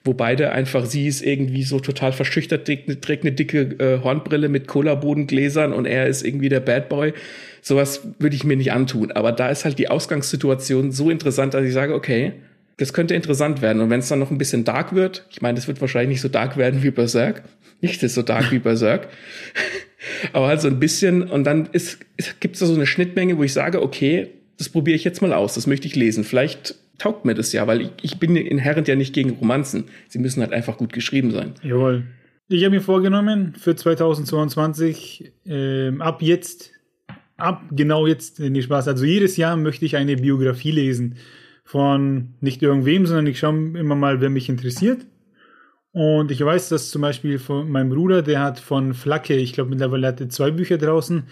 [0.05, 4.67] wo beide einfach, sie ist irgendwie so total verschüchtert, trägt eine dicke äh, Hornbrille mit
[4.69, 7.13] Cola-Bodengläsern und er ist irgendwie der Bad Boy.
[7.61, 9.13] Sowas würde ich mir nicht antun.
[9.13, 12.33] Aber da ist halt die Ausgangssituation so interessant, dass ich sage, okay,
[12.77, 13.81] das könnte interessant werden.
[13.81, 16.21] Und wenn es dann noch ein bisschen dark wird, ich meine, das wird wahrscheinlich nicht
[16.21, 17.43] so dark werden wie Berserk.
[17.81, 19.09] Nicht so dark wie Berserk.
[20.33, 21.23] Aber halt so ein bisschen.
[21.23, 21.99] Und dann ist,
[22.41, 25.33] gibt es da so eine Schnittmenge, wo ich sage, okay, das probiere ich jetzt mal
[25.33, 25.55] aus.
[25.55, 26.25] Das möchte ich lesen.
[26.25, 29.85] Vielleicht taugt mir das ja, weil ich, ich bin inhärent ja nicht gegen Romanzen.
[30.09, 31.55] Sie müssen halt einfach gut geschrieben sein.
[31.63, 32.05] Jawohl.
[32.49, 36.71] Ich habe mir vorgenommen, für 2022, ähm, ab jetzt,
[37.37, 41.17] ab genau jetzt, nee, Spaß, also jedes Jahr möchte ich eine Biografie lesen
[41.65, 45.07] von nicht irgendwem, sondern ich schaue immer mal, wer mich interessiert.
[45.93, 49.71] Und ich weiß, dass zum Beispiel von meinem Bruder, der hat von Flacke, ich glaube
[49.71, 51.25] mittlerweile hat er zwei Bücher draußen.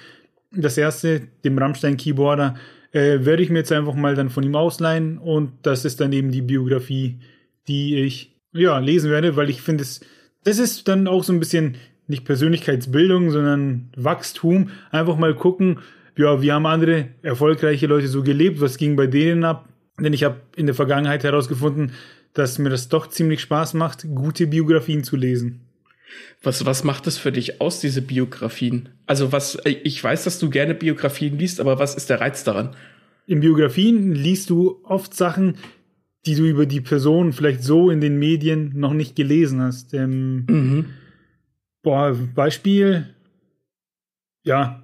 [0.53, 2.57] Das erste, dem Rammstein Keyboarder,
[2.93, 6.13] äh, werde ich mir jetzt einfach mal dann von ihm ausleihen und das ist dann
[6.13, 7.21] eben die Biografie,
[7.69, 10.01] die ich ja lesen werde, weil ich finde es,
[10.45, 11.77] das ist dann auch so ein bisschen
[12.09, 14.71] nicht Persönlichkeitsbildung, sondern Wachstum.
[14.91, 15.79] Einfach mal gucken,
[16.17, 19.69] ja, wie haben andere erfolgreiche Leute so gelebt, was ging bei denen ab,
[19.99, 21.93] denn ich habe in der Vergangenheit herausgefunden,
[22.35, 25.61] dass mir das doch ziemlich Spaß macht, gute Biografien zu lesen.
[26.43, 28.89] Was, was macht das für dich aus, diese Biografien?
[29.07, 32.75] Also was, ich weiß, dass du gerne Biografien liest, aber was ist der Reiz daran?
[33.27, 35.57] In Biografien liest du oft Sachen,
[36.27, 39.95] die du über die Person vielleicht so in den Medien noch nicht gelesen hast.
[39.95, 40.87] Ähm, mhm.
[41.83, 43.15] Boah, Beispiel,
[44.43, 44.83] ja,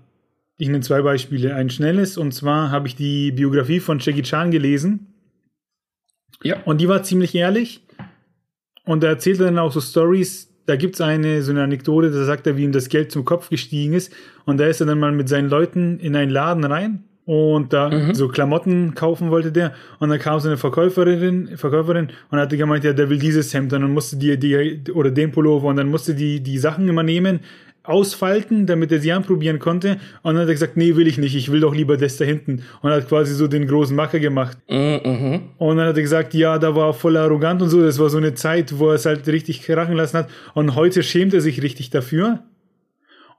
[0.59, 1.55] ich nenne zwei Beispiele.
[1.55, 5.15] Ein schnelles, und zwar habe ich die Biografie von Jackie Chan gelesen.
[6.43, 6.62] Ja.
[6.65, 7.83] Und die war ziemlich ehrlich.
[8.85, 10.53] Und er erzählt dann auch so Stories.
[10.67, 13.25] Da gibt es eine, so eine Anekdote, da sagt er, wie ihm das Geld zum
[13.25, 14.12] Kopf gestiegen ist.
[14.47, 17.05] Und da ist er dann mal mit seinen Leuten in einen Laden rein.
[17.25, 18.15] Und da mhm.
[18.15, 19.75] so Klamotten kaufen wollte der.
[19.99, 23.73] Und dann kam so eine Verkäuferin, Verkäuferin und hatte gemeint, ja, der will dieses Hemd.
[23.73, 25.69] Und dann musste die, die, oder den Pullover.
[25.69, 27.41] Und dann musste die, die Sachen immer nehmen
[27.88, 29.99] ausfalten, damit er sie anprobieren konnte.
[30.22, 32.25] Und dann hat er gesagt, nee, will ich nicht, ich will doch lieber das da
[32.25, 32.62] hinten.
[32.83, 34.59] Und hat quasi so den großen Macher gemacht.
[34.68, 35.42] Mhm.
[35.59, 37.83] Und dann hat er gesagt, ja, da war voll arrogant und so.
[37.83, 40.31] Das war so eine Zeit, wo er es halt richtig krachen lassen hat.
[40.55, 42.40] Und heute schämt er sich richtig dafür.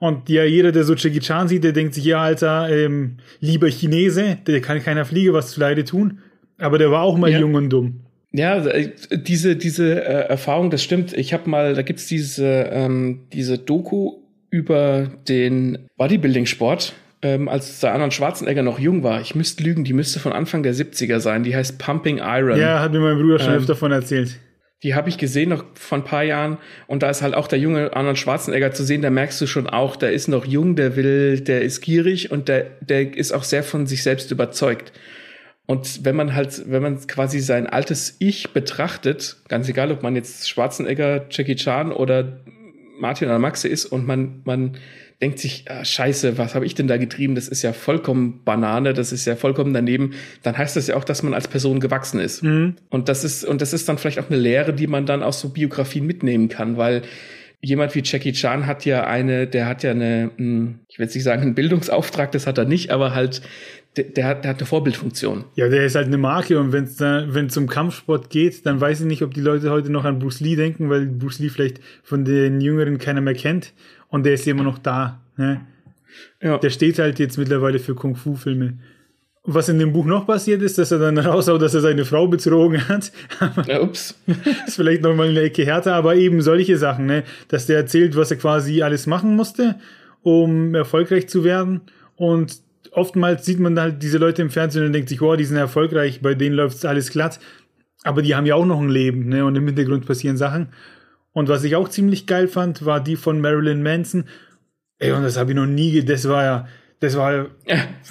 [0.00, 3.68] Und ja, jeder, der so Jackie Chan sieht, der denkt sich, ja, Alter, ähm, lieber
[3.68, 6.20] Chinese, der kann keiner Fliege was zu Leide tun.
[6.58, 7.40] Aber der war auch mal ja.
[7.40, 8.00] jung und dumm.
[8.32, 11.12] Ja, äh, diese, diese äh, Erfahrung, das stimmt.
[11.14, 14.18] Ich habe mal, da gibt's diese, ähm, diese Doku
[14.50, 19.20] über den Bodybuilding-Sport, ähm, als der Arnold Schwarzenegger noch jung war.
[19.20, 21.42] Ich müsste lügen, die müsste von Anfang der 70er sein.
[21.42, 22.58] Die heißt Pumping Iron.
[22.58, 24.38] Ja, hat mir mein Bruder schon ähm, öfter davon erzählt.
[24.84, 27.58] Die habe ich gesehen noch vor ein paar Jahren und da ist halt auch der
[27.58, 30.94] junge Arnold Schwarzenegger zu sehen, da merkst du schon auch, der ist noch jung, der
[30.94, 34.92] will, der ist gierig und der, der ist auch sehr von sich selbst überzeugt.
[35.66, 40.14] Und wenn man halt, wenn man quasi sein altes Ich betrachtet, ganz egal, ob man
[40.14, 42.40] jetzt Schwarzenegger, Jackie Chan oder
[42.98, 44.76] Martin oder Maxe ist und man, man
[45.20, 47.34] denkt sich, ah, scheiße, was habe ich denn da getrieben?
[47.34, 50.12] Das ist ja vollkommen Banane, das ist ja vollkommen daneben.
[50.42, 52.42] Dann heißt das ja auch, dass man als Person gewachsen ist.
[52.42, 52.76] Mhm.
[52.88, 55.40] Und das ist, und das ist dann vielleicht auch eine Lehre, die man dann aus
[55.40, 57.02] so Biografien mitnehmen kann, weil
[57.60, 61.14] jemand wie Jackie Chan hat ja eine, der hat ja eine, hm, ich will jetzt
[61.14, 63.42] nicht sagen, einen Bildungsauftrag, das hat er nicht, aber halt,
[63.96, 65.44] der, der, hat, der hat eine Vorbildfunktion.
[65.56, 68.80] Ja, der ist halt eine Marke und wenn es wenn es um Kampfsport geht, dann
[68.80, 71.48] weiß ich nicht, ob die Leute heute noch an Bruce Lee denken, weil Bruce Lee
[71.48, 73.72] vielleicht von den Jüngeren keiner mehr kennt
[74.08, 75.20] und der ist immer noch da.
[75.36, 75.62] Ne?
[76.40, 76.58] Ja.
[76.58, 78.78] Der steht halt jetzt mittlerweile für Kung-Fu-Filme.
[79.50, 82.28] Was in dem Buch noch passiert ist, dass er dann raushaut, dass er seine Frau
[82.28, 83.10] betrogen hat.
[83.66, 84.14] Ja, ups.
[84.66, 87.24] ist vielleicht nochmal eine Ecke härter, aber eben solche Sachen, ne?
[87.48, 89.76] Dass der erzählt, was er quasi alles machen musste,
[90.20, 91.80] um erfolgreich zu werden.
[92.14, 92.58] Und
[92.92, 96.20] oftmals sieht man halt diese Leute im Fernsehen und denkt sich, wow, die sind erfolgreich,
[96.20, 97.40] bei denen läuft alles glatt.
[98.02, 99.46] Aber die haben ja auch noch ein Leben, ne?
[99.46, 100.68] Und im Hintergrund passieren Sachen.
[101.32, 104.24] Und was ich auch ziemlich geil fand, war die von Marilyn Manson.
[104.98, 106.68] Ey, und das habe ich noch nie, das war ja,
[107.00, 107.46] das war ja,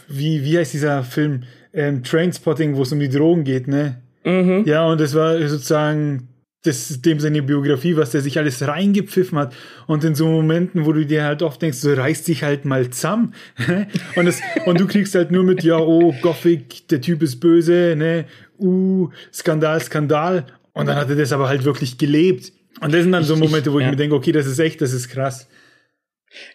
[0.07, 1.43] wie, wie heißt dieser Film?
[1.73, 4.01] Ähm, Trainspotting, wo es um die Drogen geht, ne?
[4.23, 4.63] Mhm.
[4.65, 6.29] Ja, und das war sozusagen
[6.67, 9.55] das ist dem seine Biografie, was der sich alles reingepfiffen hat.
[9.87, 12.89] Und in so Momenten, wo du dir halt oft denkst, so reißt dich halt mal
[12.89, 13.33] zusammen.
[14.15, 17.95] und, das, und du kriegst halt nur mit, ja, oh, Gothic, der Typ ist böse,
[17.95, 18.25] ne,
[18.59, 20.45] uh, Skandal, Skandal.
[20.73, 22.51] Und dann hat er das aber halt wirklich gelebt.
[22.81, 23.91] Und das sind dann so Momente, wo ich, ja.
[23.91, 25.47] mir denke, okay, das ist echt, das ist krass.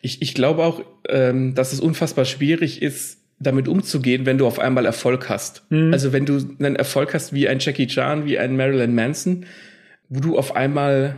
[0.01, 4.59] Ich, ich glaube auch, ähm, dass es unfassbar schwierig ist, damit umzugehen, wenn du auf
[4.59, 5.65] einmal Erfolg hast.
[5.71, 5.93] Mhm.
[5.93, 9.47] Also wenn du einen Erfolg hast wie ein Jackie Chan, wie ein Marilyn Manson,
[10.09, 11.17] wo du auf einmal,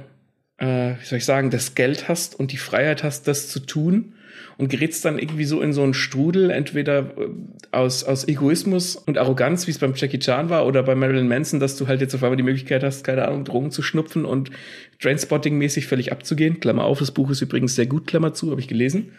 [0.58, 4.13] äh, wie soll ich sagen, das Geld hast und die Freiheit hast, das zu tun
[4.56, 7.28] und gerätst dann irgendwie so in so einen Strudel, entweder äh,
[7.72, 11.60] aus, aus Egoismus und Arroganz, wie es beim Jackie Chan war, oder bei Marilyn Manson,
[11.60, 14.50] dass du halt jetzt auf einmal die Möglichkeit hast, keine Ahnung, Drogen zu schnupfen und
[15.00, 16.60] Trainspotting-mäßig völlig abzugehen.
[16.60, 19.12] Klammer auf, das Buch ist übrigens sehr gut, Klammer zu, habe ich gelesen.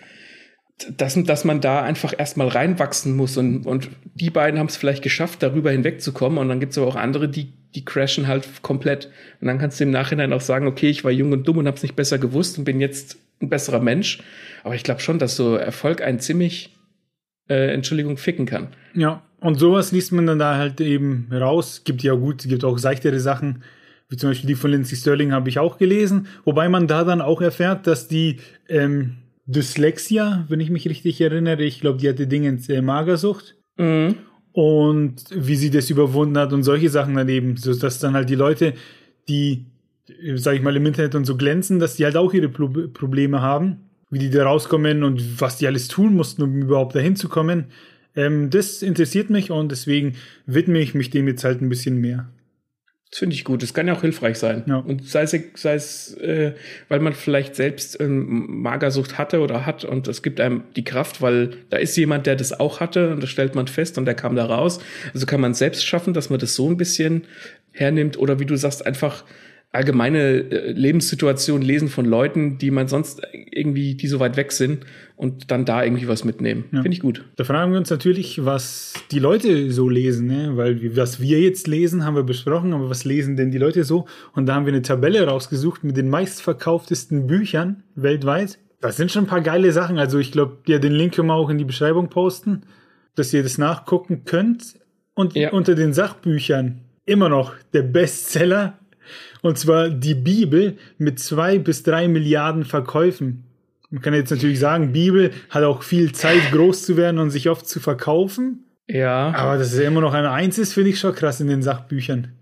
[0.97, 5.04] Dass, dass man da einfach erstmal reinwachsen muss und, und die beiden haben es vielleicht
[5.04, 9.10] geschafft, darüber hinwegzukommen und dann gibt es aber auch andere, die, die crashen halt komplett.
[9.39, 11.67] Und dann kannst du im Nachhinein auch sagen, okay, ich war jung und dumm und
[11.67, 14.21] hab's nicht besser gewusst und bin jetzt ein besserer Mensch,
[14.65, 16.75] aber ich glaube schon, dass so Erfolg einen ziemlich,
[17.47, 18.69] äh, Entschuldigung, ficken kann.
[18.95, 22.80] Ja, und sowas liest man dann da halt eben raus, gibt ja gut, gibt auch
[22.80, 23.63] seichtere Sachen,
[24.10, 27.21] wie zum Beispiel die von Lindsay Sterling habe ich auch gelesen, wobei man da dann
[27.21, 31.62] auch erfährt, dass die ähm, Dyslexia, wenn ich mich richtig erinnere.
[31.62, 33.56] Ich glaube, die hatte Dingens äh, Magersucht.
[33.78, 34.15] Mhm.
[34.51, 37.56] Und wie sie das überwunden hat und solche Sachen daneben.
[37.58, 38.73] So dass dann halt die Leute,
[39.28, 39.67] die,
[40.08, 42.67] äh, sag ich mal, im Internet und so glänzen, dass die halt auch ihre Pro
[42.67, 43.85] Probleme haben.
[44.15, 47.65] Wie die da rauskommen und was die alles tun mussten, um überhaupt dahin zu kommen.
[48.15, 50.13] Ähm, das interessiert mich und deswegen
[50.45, 52.30] widme ich mich dem jetzt halt ein bisschen mehr.
[53.12, 53.62] Das finde ich gut.
[53.62, 54.63] Das kann ja auch hilfreich sein.
[54.67, 54.78] Ja.
[54.78, 56.54] Und sei es, sei es äh,
[56.88, 61.21] weil man vielleicht selbst ähm, Magersucht hatte oder hat und es gibt einem die Kraft,
[61.21, 64.15] weil da ist jemand, der das auch hatte und das stellt man fest und der
[64.15, 64.80] kam da raus.
[65.13, 67.25] Also kann man selbst schaffen, dass man das so ein bisschen
[67.73, 69.25] hernimmt oder wie du sagst, einfach
[69.75, 74.85] allgemeine äh, Lebenssituation lesen von Leuten, die man sonst irgendwie, die so weit weg sind
[75.15, 76.65] und dann da irgendwie was mitnehmen.
[76.71, 76.81] Ja.
[76.81, 77.25] Finde ich gut.
[77.35, 80.57] Da fragen wir uns natürlich, was die Leute so lesen, ne?
[80.57, 84.05] weil was wir jetzt lesen, haben wir besprochen, aber was lesen denn die Leute so?
[84.33, 88.59] Und da haben wir eine Tabelle rausgesucht mit den meistverkauftesten Büchern weltweit.
[88.81, 89.97] Das sind schon ein paar geile Sachen.
[89.97, 92.63] Also ich glaube, ja, den Link können wir auch in die Beschreibung posten,
[93.15, 94.75] dass ihr das nachgucken könnt.
[95.13, 95.51] Und ja.
[95.51, 98.77] unter den Sachbüchern immer noch der Bestseller
[99.41, 103.44] und zwar die Bibel mit zwei bis drei Milliarden Verkäufen.
[103.89, 107.50] Man kann jetzt natürlich sagen, Bibel hat auch viel Zeit, groß zu werden und sich
[107.50, 108.65] oft zu verkaufen.
[108.88, 109.34] Ja.
[109.34, 112.34] Aber dass es immer noch eine Eins ist, finde ich schon krass in den Sachbüchern.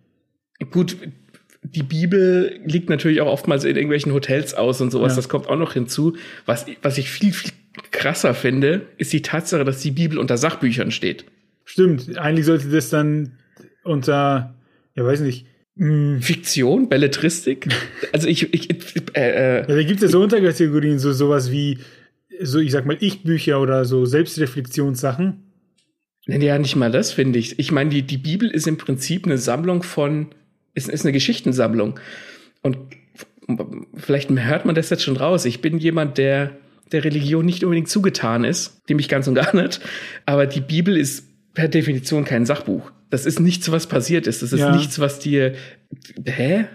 [0.72, 0.98] Gut,
[1.64, 5.14] die Bibel liegt natürlich auch oftmals in irgendwelchen Hotels aus und sowas.
[5.14, 5.18] Ja.
[5.18, 6.16] Das kommt auch noch hinzu.
[6.46, 7.52] Was, was ich viel, viel
[7.92, 11.26] krasser finde, ist die Tatsache, dass die Bibel unter Sachbüchern steht.
[11.66, 12.18] Stimmt.
[12.18, 13.34] Eigentlich sollte das dann
[13.84, 14.56] unter,
[14.96, 15.46] ja, weiß nicht.
[15.76, 17.68] Fiktion, Belletristik.
[18.12, 18.70] Also ich, ich
[19.16, 21.80] äh, äh, ja, da gibt es ja so Unterkategorien, so sowas wie,
[22.42, 25.52] so ich sag mal, Ich-Bücher oder so Selbstreflexionssachen.
[26.28, 27.60] Ja, nicht mal das, finde ich.
[27.60, 30.28] Ich meine, die, die Bibel ist im Prinzip eine Sammlung von,
[30.74, 32.00] ist, ist eine Geschichtensammlung.
[32.62, 32.78] Und
[33.96, 35.44] vielleicht hört man das jetzt schon raus.
[35.44, 36.56] Ich bin jemand, der
[36.94, 39.82] der Religion nicht unbedingt zugetan ist, dem ich ganz und gar nicht.
[40.26, 42.92] Aber die Bibel ist per Definition kein Sachbuch.
[43.14, 44.42] Das ist nichts, was passiert ist.
[44.42, 44.76] Das ist ja.
[44.76, 45.54] nichts, was dir.
[46.26, 46.66] Hä?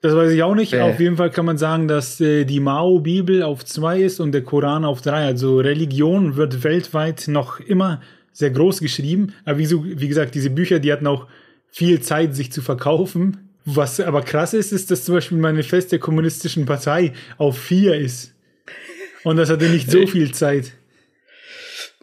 [0.00, 0.72] Das weiß ich auch nicht.
[0.72, 0.80] Äh.
[0.80, 4.40] Auf jeden Fall kann man sagen, dass äh, die Mao-Bibel auf zwei ist und der
[4.40, 5.26] Koran auf drei.
[5.26, 8.00] Also Religion wird weltweit noch immer
[8.32, 9.34] sehr groß geschrieben.
[9.44, 11.26] Aber wie, so, wie gesagt, diese Bücher, die hatten auch
[11.68, 13.50] viel Zeit, sich zu verkaufen.
[13.66, 18.34] Was aber krass ist, ist, dass zum Beispiel Manifest der kommunistischen Partei auf vier ist.
[19.24, 20.72] Und das hatte nicht so viel Zeit.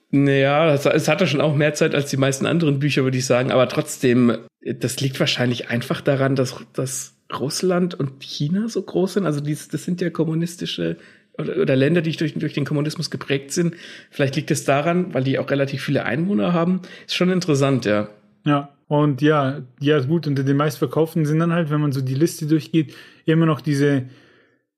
[0.09, 3.51] Naja, es hatte schon auch mehr Zeit als die meisten anderen Bücher, würde ich sagen.
[3.51, 9.25] Aber trotzdem, das liegt wahrscheinlich einfach daran, dass, dass Russland und China so groß sind.
[9.25, 10.97] Also dies, das sind ja kommunistische
[11.37, 13.75] oder, oder Länder, die durch, durch den Kommunismus geprägt sind.
[14.09, 16.81] Vielleicht liegt es daran, weil die auch relativ viele Einwohner haben.
[17.05, 18.09] Ist schon interessant, ja.
[18.45, 22.15] Ja, und ja, ja, gut, unter den meistverkauften sind dann halt, wenn man so die
[22.15, 22.95] Liste durchgeht,
[23.25, 24.05] immer noch diese,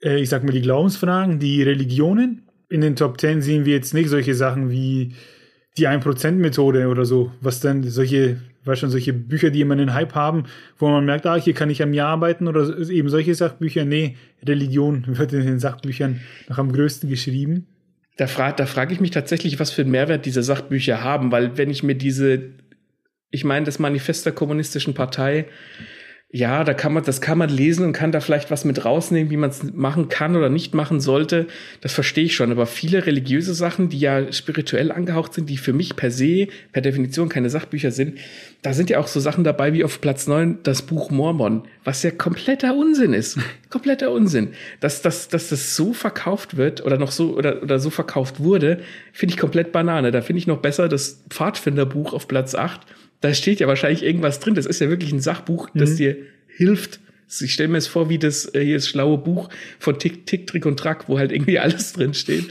[0.02, 3.94] äh, ich sag mal, die Glaubensfragen, die Religionen in den Top 10 sehen wir jetzt
[3.94, 5.16] nicht solche Sachen wie
[5.78, 10.14] die 1%-Methode oder so, was dann solche, weißt schon, solche Bücher, die immer einen Hype
[10.14, 10.44] haben,
[10.78, 13.86] wo man merkt, ah, hier kann ich am Jahr arbeiten oder eben solche Sachbücher.
[13.86, 17.68] Nee, Religion wird in den Sachbüchern noch am größten geschrieben.
[18.18, 21.58] da frage da frag ich mich tatsächlich, was für einen Mehrwert diese Sachbücher haben, weil
[21.58, 22.42] wenn ich mir diese,
[23.32, 25.46] ich meine, das Manifest der kommunistischen Partei,
[26.32, 29.32] ja, da kann man, das kann man lesen und kann da vielleicht was mit rausnehmen,
[29.32, 31.48] wie man es machen kann oder nicht machen sollte.
[31.82, 32.52] Das verstehe ich schon.
[32.52, 36.84] Aber viele religiöse Sachen, die ja spirituell angehaucht sind, die für mich per se, per
[36.84, 38.20] Definition keine Sachbücher sind,
[38.62, 42.04] da sind ja auch so Sachen dabei wie auf Platz neun das Buch Mormon, was
[42.04, 43.40] ja kompletter Unsinn ist.
[43.72, 44.50] kompletter Unsinn.
[44.82, 48.82] Dass, dass, dass das so verkauft wird oder noch so oder, oder so verkauft wurde,
[49.14, 50.12] finde ich komplett Banane.
[50.12, 52.82] Da finde ich noch besser das Pfadfinderbuch auf Platz acht
[53.22, 54.56] da steht ja wahrscheinlich irgendwas drin.
[54.56, 55.98] Das ist ja wirklich ein Sachbuch, das mhm.
[55.98, 56.18] dir
[56.48, 57.00] hilft.
[57.42, 60.48] Ich stelle mir es vor, wie das äh, hier das schlaue Buch von Tick, Tick,
[60.48, 62.46] Trick und Track, wo halt irgendwie alles drin steht.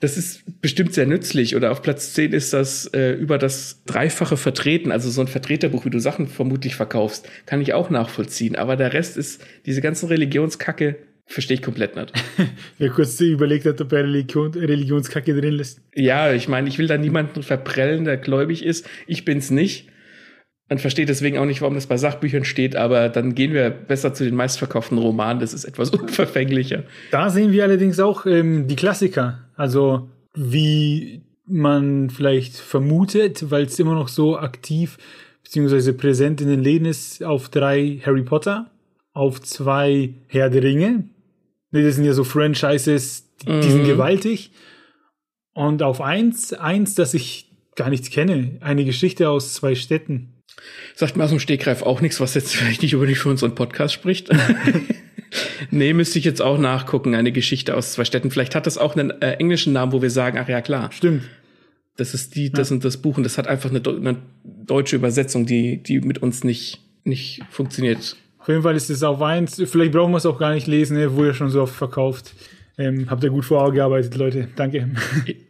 [0.00, 1.56] Das ist bestimmt sehr nützlich.
[1.56, 5.84] Oder auf Platz 10 ist das äh, über das dreifache Vertreten, also so ein Vertreterbuch,
[5.84, 8.54] wie du Sachen vermutlich verkaufst, kann ich auch nachvollziehen.
[8.54, 10.96] Aber der Rest ist diese ganzen Religionskacke,
[11.30, 12.10] Verstehe ich komplett nicht.
[12.78, 15.82] Wer kurz überlegt hat, ob er Religion, Religionskacke drin lässt.
[15.94, 18.88] Ja, ich meine, ich will da niemanden verprellen, der gläubig ist.
[19.06, 19.88] Ich bin's nicht.
[20.70, 24.14] Man versteht deswegen auch nicht, warum das bei Sachbüchern steht, aber dann gehen wir besser
[24.14, 25.38] zu den meistverkauften Romanen.
[25.38, 26.84] Das ist etwas unverfänglicher.
[27.10, 29.38] Da sehen wir allerdings auch ähm, die Klassiker.
[29.54, 34.96] Also, wie man vielleicht vermutet, weil es immer noch so aktiv
[35.44, 35.92] bzw.
[35.92, 38.70] präsent in den Läden ist, auf drei Harry Potter,
[39.12, 41.04] auf zwei Herr der Ringe,
[41.70, 43.62] das sind ja so Franchises, die, mhm.
[43.62, 44.52] sind gewaltig.
[45.52, 50.34] Und auf eins, eins, das ich gar nicht kenne, eine Geschichte aus zwei Städten.
[50.94, 53.94] Sagt mir aus dem Stegreif auch nichts, was jetzt vielleicht nicht unbedingt für unseren Podcast
[53.94, 54.28] spricht.
[55.70, 58.30] nee, müsste ich jetzt auch nachgucken, eine Geschichte aus zwei Städten.
[58.30, 60.90] Vielleicht hat das auch einen äh, englischen Namen, wo wir sagen, ach ja, klar.
[60.92, 61.22] Stimmt.
[61.96, 62.74] Das ist die, das ja.
[62.74, 66.44] und das Buch und das hat einfach eine, eine deutsche Übersetzung, die, die mit uns
[66.44, 68.16] nicht, nicht funktioniert.
[68.48, 69.62] Auf jeden Fall ist es auf eins.
[69.66, 71.14] Vielleicht brauchen wir es auch gar nicht lesen, ne?
[71.14, 72.32] wurde ja schon so oft verkauft.
[72.78, 74.48] Ähm, habt ihr gut vorgearbeitet, Leute.
[74.56, 74.88] Danke.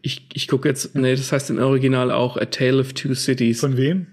[0.02, 3.60] Ich, ich gucke jetzt, nee, das heißt im Original auch A Tale of Two Cities.
[3.60, 4.08] Von wem?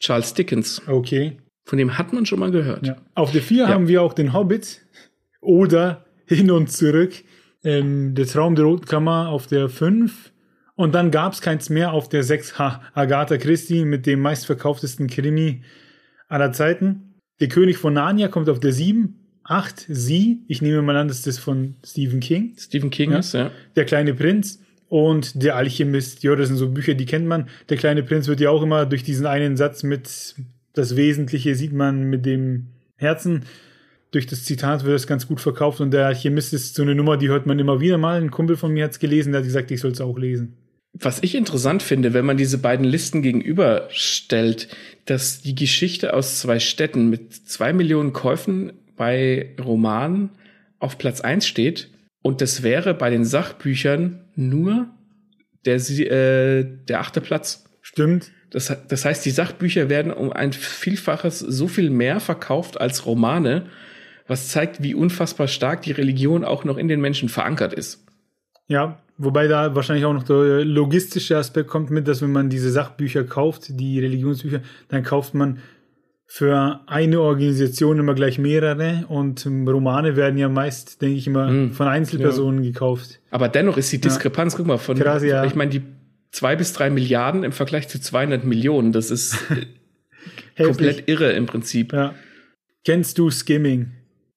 [0.00, 0.82] Charles Dickens.
[0.88, 1.36] Okay.
[1.66, 2.84] Von dem hat man schon mal gehört.
[2.84, 2.96] Ja.
[3.14, 3.68] Auf der 4 ja.
[3.68, 4.80] haben wir auch den Hobbit
[5.40, 7.12] oder Hin und Zurück.
[7.62, 10.32] Ähm, der Traum der Roten Kammer auf der 5.
[10.74, 12.58] Und dann gab es keins mehr auf der 6.
[12.58, 15.62] Ha, Agatha Christie mit dem meistverkauftesten Krimi
[16.28, 17.05] aller Zeiten.
[17.40, 19.20] Der König von Narnia kommt auf der 7.
[19.44, 20.42] 8, Sie.
[20.48, 22.54] Ich nehme mal an, dass das von Stephen King.
[22.58, 23.18] Stephen King ja.
[23.18, 23.50] ist, ja.
[23.76, 26.22] Der kleine Prinz und der Alchemist.
[26.24, 27.48] Ja, das sind so Bücher, die kennt man.
[27.68, 30.34] Der kleine Prinz wird ja auch immer durch diesen einen Satz mit
[30.72, 32.66] das Wesentliche sieht man mit dem
[32.96, 33.44] Herzen.
[34.10, 37.16] Durch das Zitat wird das ganz gut verkauft und der Alchemist ist so eine Nummer,
[37.16, 38.20] die hört man immer wieder mal.
[38.20, 40.56] Ein Kumpel von mir hat es gelesen, der hat gesagt, ich soll es auch lesen
[40.98, 44.68] was ich interessant finde, wenn man diese beiden Listen gegenüberstellt,
[45.04, 50.30] dass die Geschichte aus zwei Städten mit zwei Millionen Käufen bei Romanen
[50.78, 51.90] auf Platz eins steht
[52.22, 54.88] und das wäre bei den Sachbüchern nur
[55.64, 57.64] der, äh, der achte Platz.
[57.82, 58.30] Stimmt.
[58.50, 63.66] Das, das heißt, die Sachbücher werden um ein Vielfaches so viel mehr verkauft als Romane,
[64.26, 68.04] was zeigt, wie unfassbar stark die Religion auch noch in den Menschen verankert ist.
[68.66, 72.70] Ja, Wobei da wahrscheinlich auch noch der logistische Aspekt kommt mit, dass wenn man diese
[72.70, 75.58] Sachbücher kauft, die Religionsbücher, dann kauft man
[76.26, 81.72] für eine Organisation immer gleich mehrere und Romane werden ja meist, denke ich immer, hm.
[81.72, 82.72] von Einzelpersonen ja.
[82.72, 83.20] gekauft.
[83.30, 84.56] Aber dennoch ist die Diskrepanz, ja.
[84.58, 85.44] guck mal, von, Krass, ja.
[85.44, 85.82] ich meine, die
[86.32, 89.38] zwei bis drei Milliarden im Vergleich zu 200 Millionen, das ist
[90.56, 91.94] komplett irre im Prinzip.
[92.84, 93.92] Kennst du Skimming?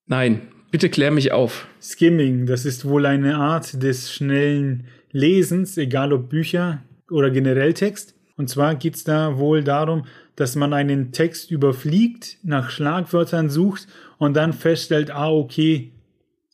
[0.06, 0.42] Nein.
[0.72, 1.68] Bitte klär mich auf.
[1.82, 8.14] Skimming, das ist wohl eine Art des schnellen Lesens, egal ob Bücher oder generell Text.
[8.38, 10.06] Und zwar geht es da wohl darum,
[10.36, 13.88] dass man einen Text überfliegt, nach Schlagwörtern sucht
[14.20, 15.92] und dann feststellt, ah, okay,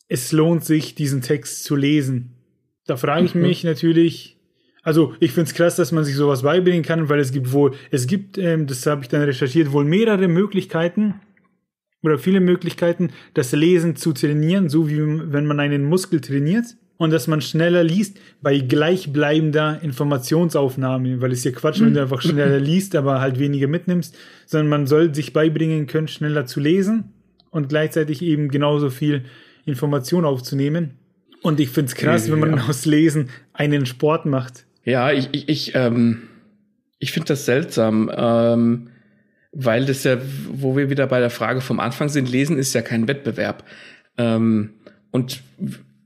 [0.07, 2.35] es lohnt sich, diesen Text zu lesen.
[2.87, 3.41] Da frage ich mhm.
[3.41, 4.37] mich natürlich,
[4.81, 7.73] also ich finde es krass, dass man sich sowas beibringen kann, weil es gibt wohl,
[7.91, 11.15] es gibt, ähm, das habe ich dann recherchiert, wohl mehrere Möglichkeiten,
[12.05, 16.65] oder viele Möglichkeiten, das Lesen zu trainieren, so wie wenn man einen Muskel trainiert
[16.97, 22.21] und dass man schneller liest bei gleichbleibender Informationsaufnahme, weil es ja Quatsch, wenn du einfach
[22.21, 27.11] schneller liest, aber halt weniger mitnimmst, sondern man soll sich beibringen können, schneller zu lesen
[27.49, 29.23] und gleichzeitig eben genauso viel
[29.65, 30.91] Information aufzunehmen.
[31.41, 32.65] Und ich finde es krass, wenn man ja.
[32.67, 34.65] aus Lesen einen Sport macht.
[34.83, 36.23] Ja, ich, ich, ich, ähm,
[36.99, 38.11] ich finde das seltsam.
[38.15, 38.89] Ähm,
[39.57, 40.17] weil das ja,
[40.51, 43.63] wo wir wieder bei der Frage vom Anfang sind, lesen ist ja kein Wettbewerb.
[44.17, 44.71] Ähm,
[45.11, 45.41] und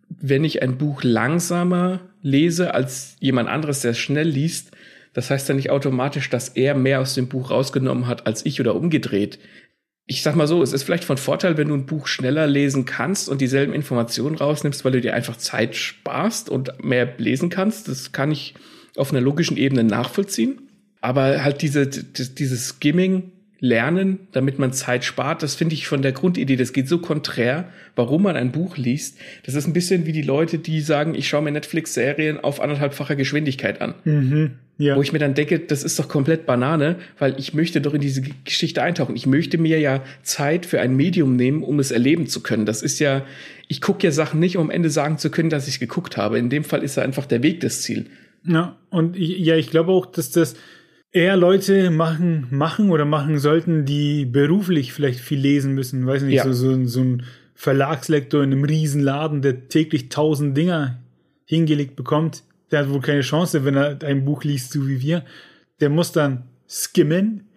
[0.07, 4.71] wenn ich ein Buch langsamer lese als jemand anderes, der schnell liest,
[5.13, 8.61] das heißt ja nicht automatisch, dass er mehr aus dem Buch rausgenommen hat als ich
[8.61, 9.39] oder umgedreht.
[10.05, 12.85] ich sag mal so, es ist vielleicht von Vorteil, wenn du ein Buch schneller lesen
[12.85, 17.87] kannst und dieselben Informationen rausnimmst, weil du dir einfach Zeit sparst und mehr lesen kannst.
[17.87, 18.53] Das kann ich
[18.95, 20.69] auf einer logischen Ebene nachvollziehen.
[21.01, 26.11] Aber halt diese, dieses Skimming lernen, damit man Zeit spart, das finde ich von der
[26.11, 29.17] Grundidee, das geht so konträr, warum man ein Buch liest.
[29.45, 33.15] Das ist ein bisschen wie die Leute, die sagen, ich schaue mir Netflix-Serien auf anderthalbfacher
[33.15, 33.95] Geschwindigkeit an.
[34.05, 34.51] Mhm.
[34.77, 34.95] Ja.
[34.95, 37.99] Wo ich mir dann denke, das ist doch komplett Banane, weil ich möchte doch in
[37.99, 39.13] diese Geschichte eintauchen.
[39.17, 42.65] Ich möchte mir ja Zeit für ein Medium nehmen, um es erleben zu können.
[42.65, 43.25] Das ist ja,
[43.67, 46.39] ich gucke ja Sachen nicht, um am Ende sagen zu können, dass ich geguckt habe.
[46.39, 48.05] In dem Fall ist ja einfach der Weg das Ziel.
[48.45, 50.55] Ja, und ich, ja, ich glaube auch, dass das
[51.11, 56.05] eher Leute machen, machen oder machen sollten, die beruflich vielleicht viel lesen müssen.
[56.05, 56.43] Weiß nicht, ja.
[56.43, 57.23] so, so, so ein
[57.55, 60.99] Verlagslektor in einem riesen Laden, der täglich tausend Dinger
[61.45, 65.23] hingelegt bekommt der hat wohl keine Chance, wenn er ein Buch liest, so wie wir.
[65.79, 67.49] Der muss dann skimmen.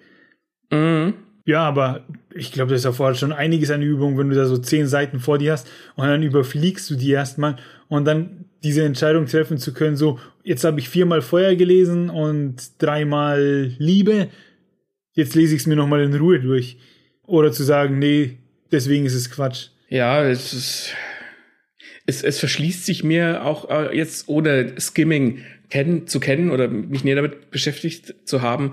[0.70, 1.14] Mhm.
[1.44, 4.86] Ja, aber ich glaube, das erfordert schon einiges an Übung, wenn du da so zehn
[4.86, 7.56] Seiten vor dir hast und dann überfliegst du die erstmal
[7.88, 12.56] und dann diese Entscheidung treffen zu können, so, jetzt habe ich viermal Feuer gelesen und
[12.78, 14.28] dreimal Liebe,
[15.14, 16.78] jetzt lese ich es mir nochmal in Ruhe durch.
[17.24, 18.38] Oder zu sagen, nee,
[18.70, 19.68] deswegen ist es Quatsch.
[19.88, 20.94] Ja, es ist,
[22.06, 25.38] es, es verschließt sich mir auch äh, jetzt ohne Skimming
[25.70, 28.72] kennen, zu kennen oder mich näher damit beschäftigt zu haben,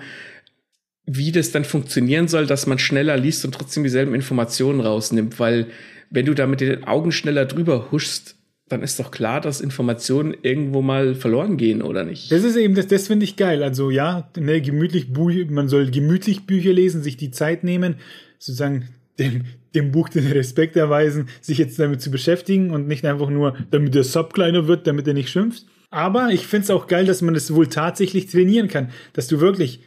[1.06, 5.68] wie das dann funktionieren soll, dass man schneller liest und trotzdem dieselben Informationen rausnimmt, weil
[6.10, 8.36] wenn du da mit den Augen schneller drüber huschst,
[8.70, 12.32] dann ist doch klar, dass Informationen irgendwo mal verloren gehen, oder nicht?
[12.32, 13.64] Das ist eben, das, das finde ich geil.
[13.64, 15.08] Also ja, ne, gemütlich
[15.50, 17.96] man soll gemütlich Bücher lesen, sich die Zeit nehmen,
[18.38, 19.46] sozusagen dem,
[19.76, 23.96] dem Buch den Respekt erweisen, sich jetzt damit zu beschäftigen und nicht einfach nur, damit
[23.96, 25.66] der Sub kleiner wird, damit er nicht schimpft.
[25.90, 29.40] Aber ich finde es auch geil, dass man das wohl tatsächlich trainieren kann, dass du
[29.40, 29.82] wirklich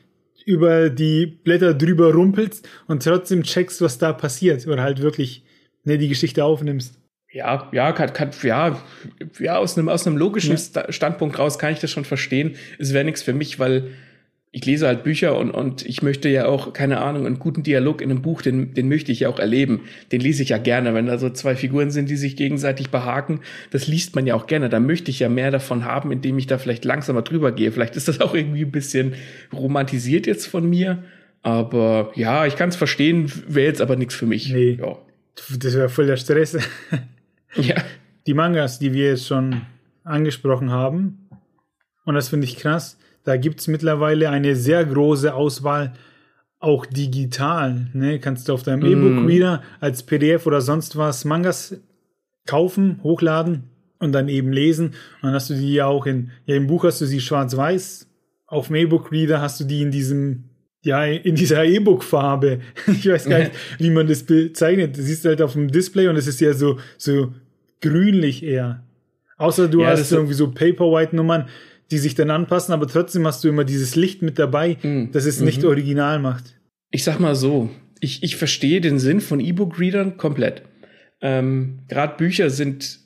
[0.45, 5.45] über die Blätter drüber rumpelst und trotzdem checkst, was da passiert oder halt wirklich
[5.85, 6.99] ne, die Geschichte aufnimmst.
[7.33, 8.79] Ja, ja, kann, kann, ja,
[9.39, 10.93] ja, aus einem, aus einem logischen ja.
[10.93, 12.57] Standpunkt raus kann ich das schon verstehen.
[12.79, 13.93] Es wäre nichts für mich, weil
[14.55, 18.03] ich lese halt Bücher und, und ich möchte ja auch, keine Ahnung, einen guten Dialog
[18.03, 19.81] in einem Buch, den, den möchte ich ja auch erleben.
[20.13, 23.41] Den lese ich ja gerne, wenn da so zwei Figuren sind, die sich gegenseitig behaken.
[23.71, 24.69] Das liest man ja auch gerne.
[24.69, 27.73] Da möchte ich ja mehr davon haben, indem ich da vielleicht langsamer drüber gehe.
[27.73, 29.15] Vielleicht ist das auch irgendwie ein bisschen
[29.55, 31.03] romantisiert jetzt von mir.
[31.41, 34.53] Aber ja, ich kann es verstehen, wäre jetzt aber nichts für mich.
[34.53, 34.79] Nee.
[34.79, 34.99] Ja.
[35.59, 36.59] Das wäre voll der Stress.
[37.57, 37.77] Ja.
[38.27, 39.63] Die Mangas, die wir jetzt schon
[40.05, 41.29] angesprochen haben,
[42.05, 45.93] und das finde ich krass, da gibt es mittlerweile eine sehr große Auswahl,
[46.59, 47.89] auch digital.
[47.93, 48.21] Ne?
[48.21, 48.93] Kannst du auf deinem mm.
[48.93, 51.81] E-Book-Reader als PDF oder sonst was Mangas
[52.47, 53.65] kaufen, hochladen
[53.99, 54.89] und dann eben lesen.
[54.89, 58.09] Und dann hast du die ja auch in, ja, im Buch hast du sie schwarz-weiß.
[58.47, 60.51] Auf dem E-Book-Reader hast du die in diesem,
[60.85, 62.61] ja, in dieser E-Book-Farbe.
[62.87, 64.97] Ich weiß gar nicht, wie man das bezeichnet.
[64.97, 67.33] Du siehst halt auf dem Display und es ist ja so, so
[67.81, 68.83] grünlich eher.
[69.37, 71.49] Außer du ja, hast irgendwie so Paperwhite-Nummern
[71.93, 75.11] die sich dann anpassen, aber trotzdem hast du immer dieses Licht mit dabei, mhm.
[75.13, 75.69] das es nicht mhm.
[75.69, 76.59] original macht.
[76.91, 77.69] Ich sag mal so,
[78.01, 80.63] ich, ich verstehe den Sinn von E-Book-Readern komplett.
[81.21, 82.99] Ähm, Gerade Bücher sind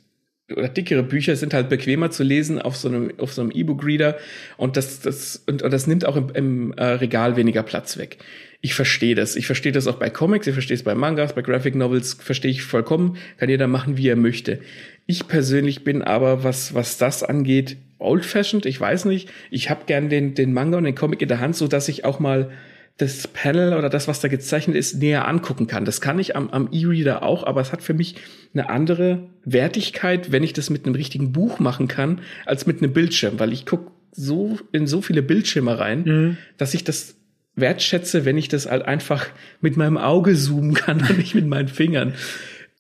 [0.51, 4.17] oder dickere Bücher sind halt bequemer zu lesen auf so einem auf so einem E-Book-Reader
[4.57, 8.19] und das das und, und das nimmt auch im, im äh, Regal weniger Platz weg.
[8.61, 9.37] Ich verstehe das.
[9.37, 12.51] Ich verstehe das auch bei Comics, ich verstehe es bei Mangas, bei Graphic Novels verstehe
[12.51, 13.17] ich vollkommen.
[13.39, 14.61] Kann jeder machen, wie er möchte.
[15.07, 19.31] Ich persönlich bin aber, was was das angeht, old-fashioned, ich weiß nicht.
[19.51, 22.05] Ich habe gern den, den Manga und den Comic in der Hand, so dass ich
[22.05, 22.51] auch mal
[22.99, 25.85] das Panel oder das, was da gezeichnet ist, näher angucken kann.
[25.85, 28.17] Das kann ich am, am E-Reader auch, aber es hat für mich
[28.55, 32.95] eine andere Wertigkeit, wenn ich das mit einem richtigen Buch machen kann, als mit einem
[32.95, 36.37] Bildschirm, weil ich guck so in so viele Bildschirme rein, mhm.
[36.57, 37.17] dass ich das
[37.55, 39.27] wertschätze, wenn ich das halt einfach
[39.61, 42.15] mit meinem Auge zoomen kann und nicht mit meinen Fingern.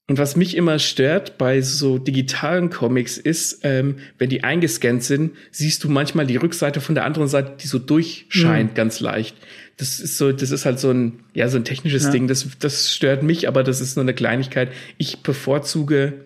[0.08, 5.32] Und was mich immer stört bei so digitalen Comics ist, ähm, wenn die eingescannt sind,
[5.50, 8.74] siehst du manchmal die Rückseite von der anderen Seite, die so durchscheint, mhm.
[8.74, 9.36] ganz leicht.
[9.76, 12.10] Das ist so, das ist halt so ein, ja, so ein technisches ja.
[12.10, 12.28] Ding.
[12.28, 14.70] Das, das stört mich, aber das ist nur eine Kleinigkeit.
[14.96, 16.24] Ich bevorzuge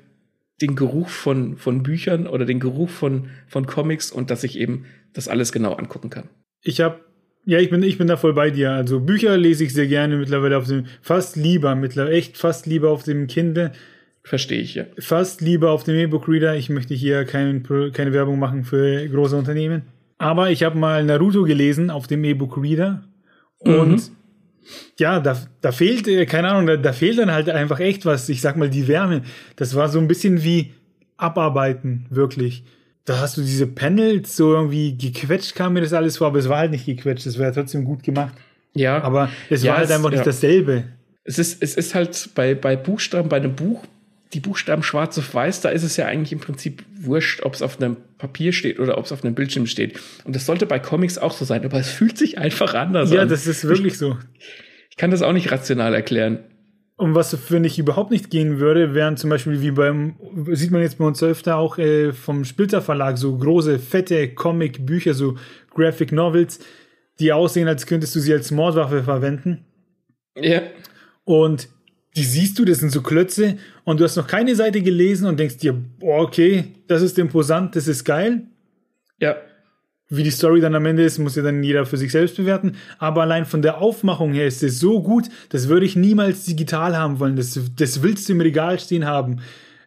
[0.60, 4.84] den Geruch von, von Büchern oder den Geruch von, von Comics und dass ich eben
[5.14, 6.28] das alles genau angucken kann.
[6.62, 7.00] Ich habe
[7.44, 8.72] ja, ich bin, ich bin da voll bei dir.
[8.72, 12.90] Also Bücher lese ich sehr gerne mittlerweile auf dem, fast lieber, mittlerweile, echt fast lieber
[12.90, 13.72] auf dem Kindle.
[14.22, 14.84] Verstehe ich, ja.
[14.98, 16.56] Fast lieber auf dem E-Book Reader.
[16.56, 17.62] Ich möchte hier kein,
[17.92, 19.82] keine Werbung machen für große Unternehmen.
[20.18, 23.02] Aber ich habe mal Naruto gelesen auf dem E-Book Reader.
[23.58, 24.02] Und mhm.
[24.98, 28.28] ja, da, da fehlt, äh, keine Ahnung, da, da fehlt dann halt einfach echt was.
[28.28, 29.22] Ich sag mal, die Wärme.
[29.56, 30.74] Das war so ein bisschen wie
[31.16, 32.64] Abarbeiten, wirklich
[33.04, 36.48] da hast du diese Panels so irgendwie gequetscht, kam mir das alles vor, aber es
[36.48, 38.34] war halt nicht gequetscht, es ja trotzdem gut gemacht.
[38.74, 39.02] Ja.
[39.02, 40.24] Aber es ja, war halt einfach es, nicht ja.
[40.24, 40.84] dasselbe.
[41.24, 43.84] Es ist, es ist halt bei, bei Buchstaben, bei einem Buch,
[44.32, 47.62] die Buchstaben schwarz auf weiß, da ist es ja eigentlich im Prinzip wurscht, ob es
[47.62, 49.98] auf einem Papier steht oder ob es auf einem Bildschirm steht.
[50.24, 53.22] Und das sollte bei Comics auch so sein, aber es fühlt sich einfach anders ja,
[53.22, 53.28] an.
[53.28, 54.16] Ja, das ist wirklich ich, so.
[54.90, 56.38] Ich kann das auch nicht rational erklären.
[57.00, 60.16] Und was für mich überhaupt nicht gehen würde, wären zum Beispiel wie beim,
[60.52, 65.14] sieht man jetzt bei uns öfter auch äh, vom Splitter Verlag, so große, fette Comic-Bücher,
[65.14, 65.38] so
[65.70, 66.60] Graphic Novels,
[67.18, 69.64] die aussehen, als könntest du sie als Mordwaffe verwenden.
[70.36, 70.60] Ja.
[71.24, 71.70] Und
[72.16, 75.40] die siehst du, das sind so Klötze und du hast noch keine Seite gelesen und
[75.40, 78.42] denkst dir, boah, okay, das ist imposant, das ist geil.
[79.18, 79.36] Ja.
[80.12, 82.76] Wie die Story dann am Ende ist, muss ja dann jeder für sich selbst bewerten.
[82.98, 86.96] Aber allein von der Aufmachung her ist es so gut, das würde ich niemals digital
[86.96, 87.36] haben wollen.
[87.36, 89.40] Das, das willst du im Regal stehen haben.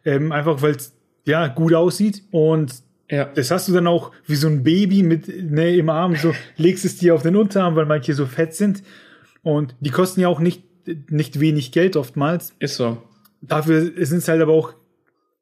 [0.06, 0.94] Ähm, einfach weil es
[1.26, 2.22] ja gut aussieht.
[2.30, 2.74] Und
[3.10, 3.26] ja.
[3.26, 6.86] das hast du dann auch wie so ein Baby mit ne, im Arm, so legst
[6.86, 8.82] es dir auf den Unterarm, weil manche so fett sind.
[9.42, 10.62] Und die kosten ja auch nicht,
[11.10, 12.54] nicht wenig Geld oftmals.
[12.60, 12.96] Ist so.
[13.42, 14.72] Dafür sind es halt aber auch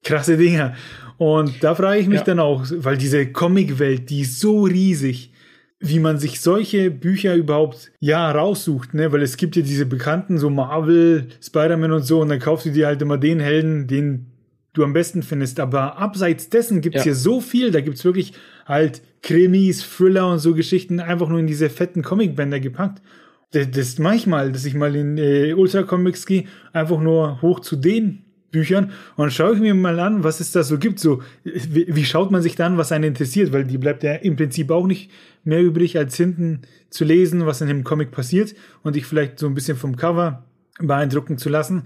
[0.02, 0.74] krasse Dinger.
[1.18, 2.24] Und da frage ich mich ja.
[2.24, 5.32] dann auch, weil diese Comicwelt, die ist so riesig,
[5.78, 9.12] wie man sich solche Bücher überhaupt ja raussucht, ne?
[9.12, 12.70] Weil es gibt ja diese bekannten, so Marvel, Spider-Man und so, und dann kaufst du
[12.70, 14.26] dir halt immer den Helden, den
[14.72, 15.58] du am besten findest.
[15.60, 17.04] Aber abseits dessen gibt es ja.
[17.04, 18.32] hier so viel, da gibt es wirklich
[18.64, 23.02] halt Krimis, Thriller und so Geschichten einfach nur in diese fetten Comicbänder gepackt.
[23.50, 27.76] Das, das manchmal, dass ich mal in äh, Ultra Comics gehe, einfach nur hoch zu
[27.76, 31.00] denen Büchern und schaue ich mir mal an, was es da so gibt.
[31.00, 33.52] So, wie, wie, schaut man sich dann, was einen interessiert?
[33.52, 35.10] Weil die bleibt ja im Prinzip auch nicht
[35.42, 39.46] mehr übrig, als hinten zu lesen, was in dem Comic passiert und dich vielleicht so
[39.46, 40.44] ein bisschen vom Cover
[40.78, 41.84] beeindrucken zu lassen.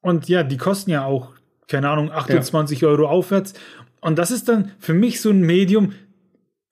[0.00, 1.32] Und ja, die kosten ja auch,
[1.66, 2.88] keine Ahnung, 28 ja.
[2.88, 3.54] Euro aufwärts.
[4.00, 5.92] Und das ist dann für mich so ein Medium,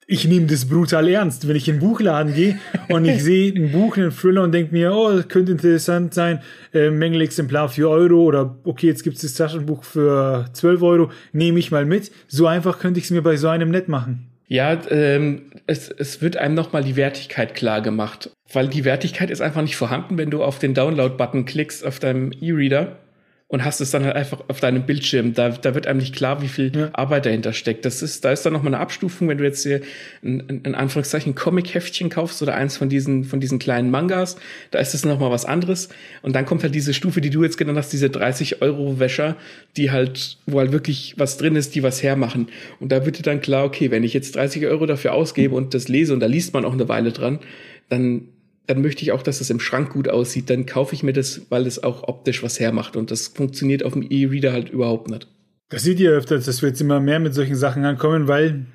[0.07, 1.49] ich nehme das brutal ernst.
[1.49, 4.73] Wenn ich in den Buchladen gehe und ich sehe ein Buch, einen Thriller und denke
[4.73, 6.41] mir, oh, das könnte interessant sein,
[6.75, 11.59] äh, Mängelexemplar 4 Euro oder okay, jetzt gibt es das Taschenbuch für 12 Euro, nehme
[11.59, 12.11] ich mal mit.
[12.29, 14.29] So einfach könnte ich es mir bei so einem nett machen.
[14.49, 19.41] Ja, ähm, es, es wird einem nochmal die Wertigkeit klar gemacht, weil die Wertigkeit ist
[19.41, 22.99] einfach nicht vorhanden, wenn du auf den Download-Button klickst auf deinem E-Reader
[23.53, 25.35] und hast es dann halt einfach auf deinem Bildschirm.
[25.35, 26.89] Da, da wird einem nicht klar, wie viel ja.
[26.95, 27.85] Arbeit dahinter steckt.
[27.85, 29.83] Das ist, da ist dann nochmal eine Abstufung, wenn du jetzt hier
[30.25, 34.37] ein, in Anführungszeichen Comic-Heftchen kaufst oder eins von diesen, von diesen kleinen Mangas,
[34.71, 35.91] da ist es nochmal was anderes.
[36.23, 39.37] Und dann kommt halt diese Stufe, die du jetzt genannt hast, diese 30 Euro Wäscher,
[39.77, 42.49] die halt, wo halt wirklich was drin ist, die was hermachen.
[42.81, 45.75] Und da wird dir dann klar, okay, wenn ich jetzt 30 Euro dafür ausgebe und
[45.75, 47.39] das lese und da liest man auch eine Weile dran,
[47.91, 48.29] dann
[48.67, 50.49] dann möchte ich auch, dass es im Schrank gut aussieht.
[50.49, 52.97] Dann kaufe ich mir das, weil es auch optisch was hermacht.
[52.97, 55.27] Und das funktioniert auf dem E-Reader halt überhaupt nicht.
[55.69, 58.67] Das seht ihr öfter, dass wir jetzt immer mehr mit solchen Sachen ankommen, weil,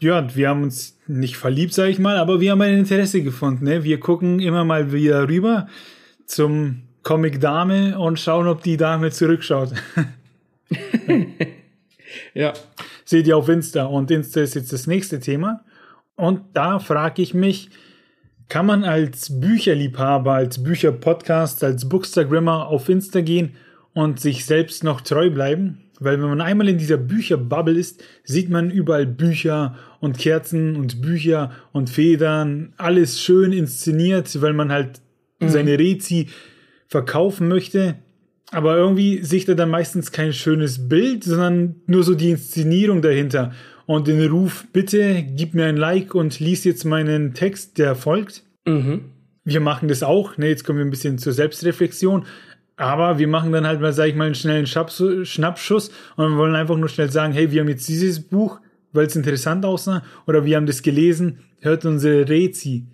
[0.00, 3.64] ja, wir haben uns nicht verliebt, sage ich mal, aber wir haben ein Interesse gefunden.
[3.64, 3.84] Ne?
[3.84, 5.68] Wir gucken immer mal wieder rüber
[6.24, 9.74] zum Comic Dame und schauen, ob die Dame zurückschaut.
[12.34, 12.52] ja.
[13.04, 13.84] Seht ihr auf Insta.
[13.84, 15.64] Und Insta ist jetzt das nächste Thema.
[16.16, 17.70] Und da frage ich mich,
[18.48, 23.54] kann man als Bücherliebhaber, als Bücherpodcast, als Bookstagrammer auf Insta gehen
[23.92, 25.82] und sich selbst noch treu bleiben?
[25.98, 31.00] Weil wenn man einmal in dieser Bücherbubble ist, sieht man überall Bücher und Kerzen und
[31.00, 35.00] Bücher und Federn, alles schön inszeniert, weil man halt
[35.40, 35.48] mhm.
[35.48, 36.28] seine Rezi
[36.86, 37.96] verkaufen möchte.
[38.52, 43.52] Aber irgendwie sieht er dann meistens kein schönes Bild, sondern nur so die Inszenierung dahinter
[43.86, 48.42] und den Ruf, bitte gib mir ein Like und lies jetzt meinen Text, der folgt.
[48.66, 49.12] Mhm.
[49.44, 50.36] Wir machen das auch.
[50.38, 52.26] Ne, jetzt kommen wir ein bisschen zur Selbstreflexion.
[52.76, 56.54] Aber wir machen dann halt mal, sag ich mal, einen schnellen Schnappschuss und wir wollen
[56.54, 58.60] einfach nur schnell sagen, hey, wir haben jetzt dieses Buch,
[58.92, 62.86] weil es interessant aussah, oder wir haben das gelesen, hört unsere Rezi.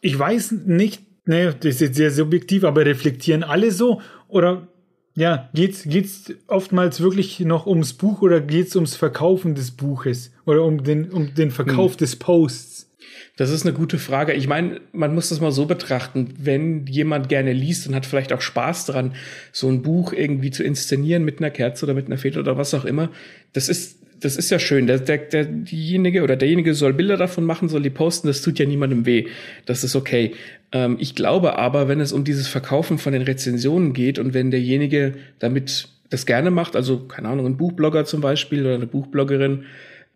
[0.00, 4.00] Ich weiß nicht, ne, das ist jetzt sehr subjektiv, aber reflektieren alle so?
[4.26, 4.66] Oder
[5.14, 10.64] ja, geht's geht's oftmals wirklich noch ums Buch oder geht's ums Verkaufen des Buches oder
[10.64, 11.98] um den um den Verkauf hm.
[11.98, 12.90] des Posts?
[13.36, 14.34] Das ist eine gute Frage.
[14.34, 18.32] Ich meine, man muss das mal so betrachten, wenn jemand gerne liest und hat vielleicht
[18.32, 19.14] auch Spaß daran,
[19.52, 22.74] so ein Buch irgendwie zu inszenieren mit einer Kerze oder mit einer Feder oder was
[22.74, 23.10] auch immer,
[23.54, 24.86] das ist das ist ja schön.
[24.86, 28.58] Der, der, der, diejenige oder derjenige soll Bilder davon machen, soll die posten, das tut
[28.58, 29.26] ja niemandem weh.
[29.66, 30.34] Das ist okay.
[30.70, 34.50] Ähm, ich glaube aber, wenn es um dieses Verkaufen von den Rezensionen geht und wenn
[34.50, 39.64] derjenige damit das gerne macht, also keine Ahnung, ein Buchblogger zum Beispiel oder eine Buchbloggerin,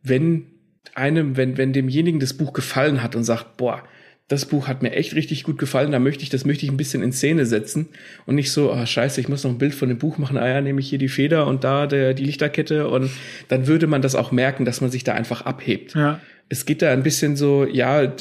[0.02, 0.46] wenn
[0.94, 3.82] einem, wenn, wenn demjenigen das Buch gefallen hat und sagt, boah,
[4.28, 6.76] das Buch hat mir echt richtig gut gefallen, da möchte ich, das möchte ich ein
[6.76, 7.88] bisschen in Szene setzen
[8.26, 10.48] und nicht so, ah, scheiße, ich muss noch ein Bild von dem Buch machen, ah
[10.48, 13.10] ja, nehme ich hier die Feder und da der, die Lichterkette und
[13.48, 15.94] dann würde man das auch merken, dass man sich da einfach abhebt.
[15.94, 16.20] Ja.
[16.48, 18.12] Es geht da ein bisschen so, ja,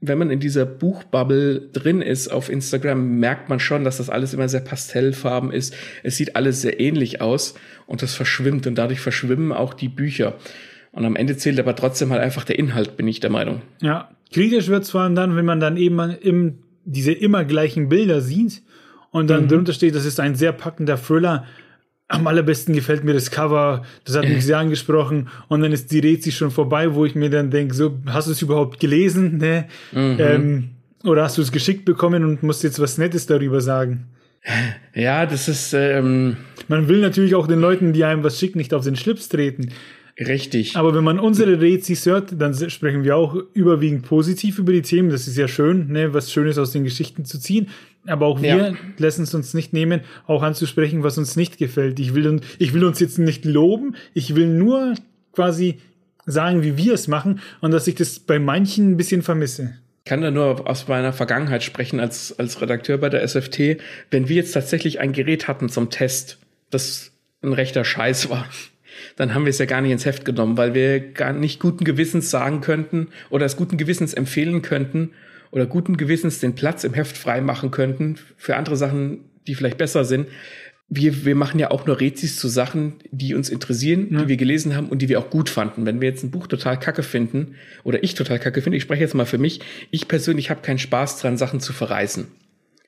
[0.00, 4.34] wenn man in dieser Buchbubble drin ist auf Instagram, merkt man schon, dass das alles
[4.34, 5.76] immer sehr pastellfarben ist.
[6.02, 7.54] Es sieht alles sehr ähnlich aus
[7.86, 10.36] und das verschwimmt und dadurch verschwimmen auch die Bücher.
[10.92, 13.62] Und am Ende zählt aber trotzdem halt einfach der Inhalt, bin ich der Meinung.
[13.80, 17.88] Ja, kritisch wird es vor allem dann, wenn man dann eben im, diese immer gleichen
[17.88, 18.62] Bilder sieht
[19.10, 19.48] und dann mhm.
[19.48, 21.44] drunter steht, das ist ein sehr packender Thriller.
[22.08, 26.00] Am allerbesten gefällt mir das Cover, das hat mich sehr angesprochen und dann ist die
[26.00, 29.38] Rätsel schon vorbei, wo ich mir dann denke, so, hast du es überhaupt gelesen?
[29.38, 29.66] Ne?
[29.92, 30.16] Mhm.
[30.18, 30.70] Ähm,
[31.04, 34.08] oder hast du es geschickt bekommen und musst jetzt was Nettes darüber sagen?
[34.94, 35.72] Ja, das ist.
[35.74, 36.36] Ähm
[36.68, 39.70] Man will natürlich auch den Leuten, die einem was schicken, nicht auf den Schlips treten.
[40.20, 40.76] Richtig.
[40.76, 45.08] Aber wenn man unsere Rezis hört, dann sprechen wir auch überwiegend positiv über die Themen.
[45.08, 47.70] Das ist ja schön, ne, was Schönes aus den Geschichten zu ziehen.
[48.06, 48.72] Aber auch wir ja.
[48.98, 51.98] lassen es uns nicht nehmen, auch anzusprechen, was uns nicht gefällt.
[52.00, 53.96] Ich will, ich will uns jetzt nicht loben.
[54.12, 54.94] Ich will nur
[55.32, 55.78] quasi
[56.26, 59.74] sagen, wie wir es machen und dass ich das bei manchen ein bisschen vermisse.
[60.04, 63.78] Ich kann da nur aus meiner Vergangenheit sprechen als, als Redakteur bei der SFT.
[64.10, 66.38] Wenn wir jetzt tatsächlich ein Gerät hatten zum Test,
[66.70, 67.12] das
[67.42, 68.46] ein rechter Scheiß war,
[69.16, 71.84] dann haben wir es ja gar nicht ins Heft genommen, weil wir gar nicht guten
[71.84, 75.10] Gewissens sagen könnten oder es guten Gewissens empfehlen könnten
[75.50, 80.04] oder guten Gewissens den Platz im Heft freimachen könnten für andere Sachen, die vielleicht besser
[80.04, 80.28] sind.
[80.88, 84.22] Wir, wir machen ja auch nur Rezis zu Sachen, die uns interessieren, ja.
[84.22, 85.86] die wir gelesen haben und die wir auch gut fanden.
[85.86, 89.02] Wenn wir jetzt ein Buch total kacke finden, oder ich total kacke finde, ich spreche
[89.02, 89.60] jetzt mal für mich,
[89.92, 92.26] ich persönlich habe keinen Spaß dran, Sachen zu verreißen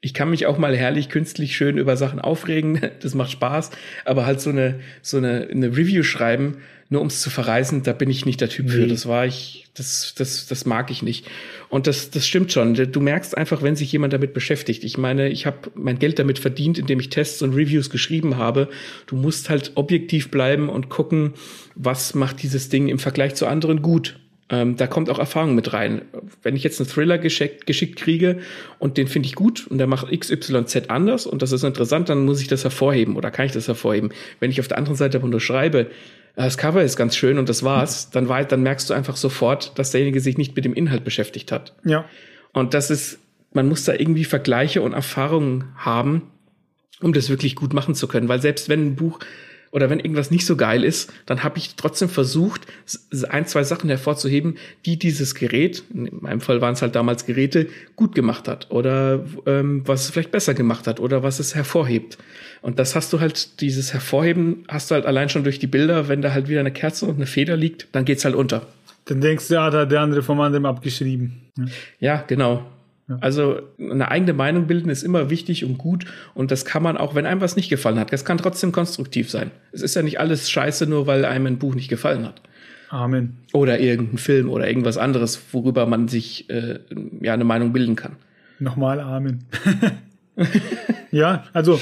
[0.05, 3.71] ich kann mich auch mal herrlich künstlich schön über Sachen aufregen, das macht Spaß,
[4.05, 6.59] aber halt so eine so eine, eine Review schreiben,
[6.91, 8.73] nur um es zu verreisen, da bin ich nicht der Typ nee.
[8.73, 8.87] für.
[8.87, 11.27] Das war ich, das das das mag ich nicht.
[11.71, 12.75] Und das das stimmt schon.
[12.75, 14.85] Du merkst einfach, wenn sich jemand damit beschäftigt.
[14.85, 18.69] Ich meine, ich habe mein Geld damit verdient, indem ich Tests und Reviews geschrieben habe.
[19.07, 21.33] Du musst halt objektiv bleiben und gucken,
[21.77, 24.19] was macht dieses Ding im Vergleich zu anderen gut.
[24.53, 26.03] Ähm, da kommt auch Erfahrung mit rein.
[26.43, 28.41] Wenn ich jetzt einen Thriller geschickt, geschickt kriege
[28.79, 32.27] und den finde ich gut und der macht XYZ anders und das ist interessant, dann
[32.27, 34.11] muss ich das hervorheben oder kann ich das hervorheben.
[34.41, 35.81] Wenn ich auf der anderen Seite aber nur schreibe,
[36.37, 39.17] äh, das Cover ist ganz schön und das war's, dann, war, dann merkst du einfach
[39.17, 41.75] sofort, dass derjenige sich nicht mit dem Inhalt beschäftigt hat.
[41.85, 42.05] Ja.
[42.53, 43.21] Und das ist,
[43.55, 46.31] man muss da irgendwie Vergleiche und Erfahrungen haben,
[47.01, 48.29] um das wirklich gut machen zu können.
[48.29, 49.19] Weil selbst wenn ein Buch
[49.73, 52.67] oder wenn irgendwas nicht so geil ist, dann habe ich trotzdem versucht,
[53.29, 57.67] ein, zwei Sachen hervorzuheben, die dieses Gerät, in meinem Fall waren es halt damals Geräte,
[57.97, 62.19] gut gemacht hat oder ähm, was es vielleicht besser gemacht hat oder was es hervorhebt.
[62.61, 66.07] Und das hast du halt, dieses Hervorheben hast du halt allein schon durch die Bilder,
[66.07, 68.67] wenn da halt wieder eine Kerze und eine Feder liegt, dann geht's halt unter.
[69.07, 71.41] Dann denkst du, ja, da hat der andere vom anderen abgeschrieben.
[71.57, 71.65] Ja,
[71.99, 72.67] ja genau.
[73.21, 77.15] Also eine eigene Meinung bilden ist immer wichtig und gut und das kann man auch,
[77.15, 78.13] wenn einem was nicht gefallen hat.
[78.13, 79.51] Das kann trotzdem konstruktiv sein.
[79.73, 82.41] Es ist ja nicht alles scheiße, nur weil einem ein Buch nicht gefallen hat.
[82.91, 83.39] Amen.
[83.53, 86.79] Oder irgendein Film oder irgendwas anderes, worüber man sich äh,
[87.21, 88.17] ja eine Meinung bilden kann.
[88.59, 89.45] Nochmal Amen.
[91.11, 91.81] ja, also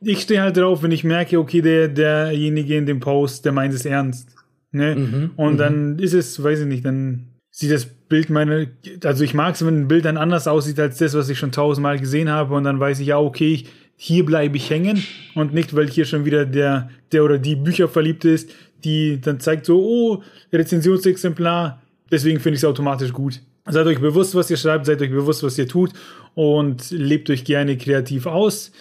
[0.00, 3.74] ich stehe halt drauf, wenn ich merke, okay, der, derjenige in dem Post, der meint
[3.74, 4.34] es ernst.
[4.70, 4.96] Ne?
[4.96, 5.58] Mhm, und mhm.
[5.58, 8.70] dann ist es, weiß ich nicht, dann sieht das Bild meine,
[9.04, 11.52] also ich mag es, wenn ein Bild dann anders aussieht als das, was ich schon
[11.52, 15.76] tausendmal gesehen habe und dann weiß ich, ja, okay, hier bleibe ich hängen und nicht,
[15.76, 18.50] weil hier schon wieder der, der oder die Bücher verliebt ist,
[18.82, 20.22] die dann zeigt so, oh,
[20.52, 21.80] Rezensionsexemplar,
[22.10, 23.40] deswegen finde ich es automatisch gut.
[23.66, 25.92] Seid euch bewusst, was ihr schreibt, seid euch bewusst, was ihr tut
[26.34, 28.72] und lebt euch gerne kreativ aus,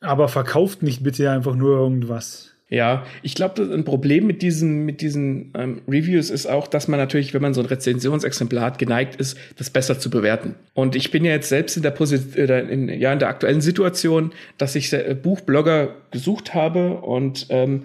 [0.00, 2.50] aber verkauft nicht bitte einfach nur irgendwas.
[2.70, 7.00] Ja, ich glaube, ein Problem mit diesen, mit diesen ähm, Reviews ist auch, dass man
[7.00, 10.54] natürlich, wenn man so ein Rezensionsexemplar hat, geneigt ist, das besser zu bewerten.
[10.72, 13.60] Und ich bin ja jetzt selbst in der Position, äh, in, ja, in der aktuellen
[13.60, 17.82] Situation, dass ich äh, Buchblogger gesucht habe und ähm,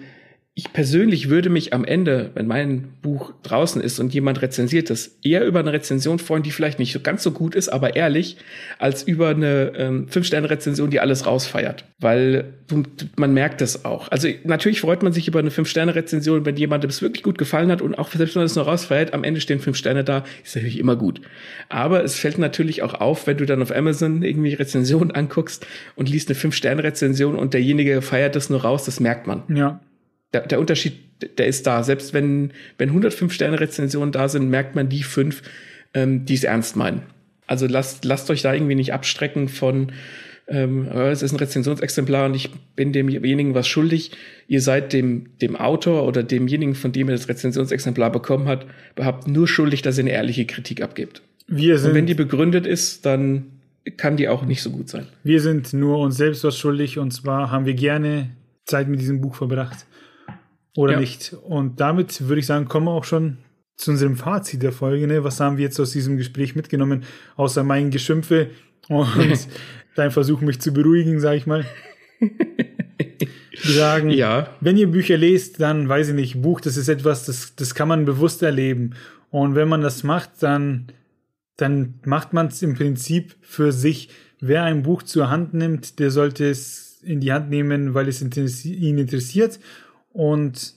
[0.58, 5.18] ich persönlich würde mich am Ende, wenn mein Buch draußen ist und jemand rezensiert es,
[5.22, 8.38] eher über eine Rezension freuen, die vielleicht nicht ganz so gut ist, aber ehrlich,
[8.78, 11.84] als über eine ähm, Fünf-Sterne-Rezension, die alles rausfeiert.
[12.00, 12.54] Weil
[13.16, 14.10] man merkt das auch.
[14.10, 17.82] Also natürlich freut man sich über eine Fünf-Sterne-Rezension, wenn jemandem es wirklich gut gefallen hat
[17.82, 20.56] und auch selbst wenn man es nur rausfeiert, am Ende stehen fünf Sterne da, ist
[20.56, 21.20] natürlich immer gut.
[21.68, 26.08] Aber es fällt natürlich auch auf, wenn du dann auf Amazon irgendwie Rezensionen anguckst und
[26.08, 29.42] liest eine Fünf-Sterne-Rezension und derjenige feiert das nur raus, das merkt man.
[29.54, 29.82] Ja
[30.32, 30.94] der, der Unterschied,
[31.38, 31.82] der ist da.
[31.82, 35.42] Selbst wenn, wenn 105 Sterne Rezensionen da sind, merkt man die fünf,
[35.94, 37.02] ähm, die es ernst meinen.
[37.46, 39.92] Also lasst, lasst euch da irgendwie nicht abstrecken von,
[40.48, 44.12] ähm, es ist ein Rezensionsexemplar und ich bin demjenigen was schuldig.
[44.46, 49.26] Ihr seid dem, dem Autor oder demjenigen, von dem ihr das Rezensionsexemplar bekommen hat, überhaupt
[49.26, 51.22] nur schuldig, dass ihr eine ehrliche Kritik abgebt.
[51.48, 53.46] Wir sind, Und wenn die begründet ist, dann
[53.96, 55.06] kann die auch nicht so gut sein.
[55.22, 58.30] Wir sind nur uns selbst was schuldig und zwar haben wir gerne
[58.64, 59.86] Zeit mit diesem Buch verbracht.
[60.76, 61.00] Oder ja.
[61.00, 61.32] nicht.
[61.32, 63.38] Und damit würde ich sagen, kommen wir auch schon
[63.76, 65.06] zu unserem Fazit der Folge.
[65.06, 65.24] Ne?
[65.24, 67.04] Was haben wir jetzt aus diesem Gespräch mitgenommen,
[67.36, 68.50] außer mein Geschimpfe
[68.88, 69.48] und
[69.96, 71.66] dein Versuch, mich zu beruhigen, sage ich mal.
[72.20, 74.50] Die sagen, ja.
[74.60, 77.88] wenn ihr Bücher lest, dann weiß ich nicht, Buch, das ist etwas, das, das kann
[77.88, 78.94] man bewusst erleben.
[79.30, 80.88] Und wenn man das macht, dann,
[81.56, 84.10] dann macht man es im Prinzip für sich.
[84.40, 88.20] Wer ein Buch zur Hand nimmt, der sollte es in die Hand nehmen, weil es
[88.22, 89.58] ihn interessiert
[90.16, 90.74] und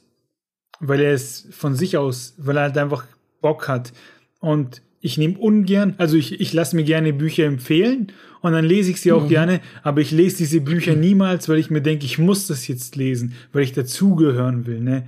[0.82, 3.06] weil er es von sich aus, weil er halt einfach
[3.42, 3.94] Bock hat.
[4.40, 8.12] Und ich nehme ungern, also ich, ich lasse mir gerne Bücher empfehlen
[8.42, 9.30] und dann lese ich sie auch mhm.
[9.30, 12.98] gerne, aber ich lese diese Bücher niemals, weil ich mir denke, ich muss das jetzt
[12.98, 14.82] lesen, weil ich dazugehören will.
[14.82, 15.08] Ne?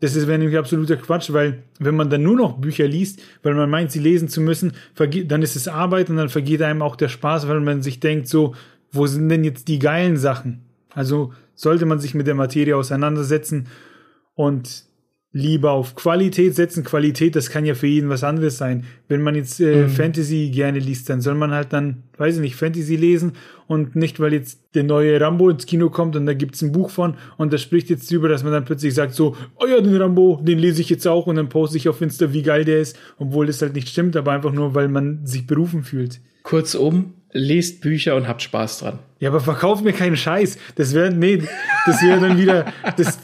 [0.00, 3.70] Das ist nämlich absoluter Quatsch, weil wenn man dann nur noch Bücher liest, weil man
[3.70, 4.72] meint, sie lesen zu müssen,
[5.24, 8.28] dann ist es Arbeit und dann vergeht einem auch der Spaß, weil man sich denkt,
[8.28, 8.54] so,
[8.92, 10.60] wo sind denn jetzt die geilen Sachen?
[10.94, 13.66] Also sollte man sich mit der Materie auseinandersetzen
[14.34, 14.84] und
[15.32, 16.82] lieber auf Qualität setzen.
[16.82, 18.84] Qualität, das kann ja für jeden was anderes sein.
[19.06, 19.88] Wenn man jetzt äh, mhm.
[19.88, 23.32] Fantasy gerne liest, dann soll man halt dann, weiß ich nicht, Fantasy lesen
[23.68, 26.90] und nicht, weil jetzt der neue Rambo ins Kino kommt und da gibt's ein Buch
[26.90, 29.96] von und das spricht jetzt drüber, dass man dann plötzlich sagt so, oh ja, den
[29.96, 32.80] Rambo, den lese ich jetzt auch und dann poste ich auf Insta, wie geil der
[32.80, 36.20] ist, obwohl das halt nicht stimmt, aber einfach nur, weil man sich berufen fühlt.
[36.42, 38.98] Kurzum, lest Bücher und habt Spaß dran.
[39.18, 40.58] Ja, aber verkauft mir keinen Scheiß.
[40.76, 41.42] Das wäre, nee,
[41.86, 43.20] das wäre dann wieder, das,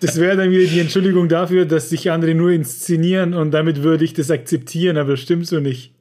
[0.00, 4.04] das wäre dann wieder die Entschuldigung dafür, dass sich andere nur inszenieren und damit würde
[4.04, 5.94] ich das akzeptieren, aber das stimmt so nicht.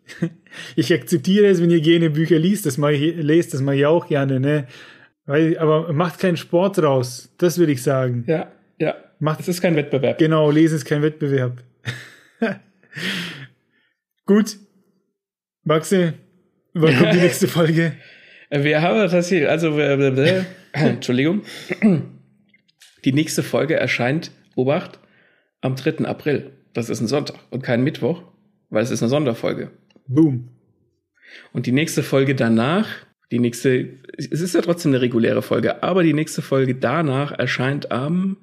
[0.76, 3.86] Ich akzeptiere es, wenn ihr gerne Bücher liest, das mache ich, lest, das mache ich
[3.86, 4.66] auch gerne, ne?
[5.26, 8.24] Weil, aber macht keinen Sport draus, das würde ich sagen.
[8.28, 8.96] Ja, ja.
[9.20, 10.18] Macht, es ist kein Wettbewerb.
[10.18, 11.62] Genau, lesen ist kein Wettbewerb.
[14.26, 14.58] Gut.
[15.64, 16.14] Maxe,
[16.82, 17.94] wann kommt die nächste Folge?
[18.50, 21.44] Wir haben das hier, also, äh, Entschuldigung.
[23.06, 25.00] Die nächste Folge erscheint, Obacht,
[25.62, 26.06] am 3.
[26.06, 26.52] April.
[26.74, 28.24] Das ist ein Sonntag und kein Mittwoch,
[28.70, 29.72] weil es ist eine Sonderfolge.
[30.08, 30.50] Boom.
[31.54, 32.88] Und die nächste Folge danach,
[33.32, 37.92] die nächste, es ist ja trotzdem eine reguläre Folge, aber die nächste Folge danach erscheint
[37.92, 38.38] am,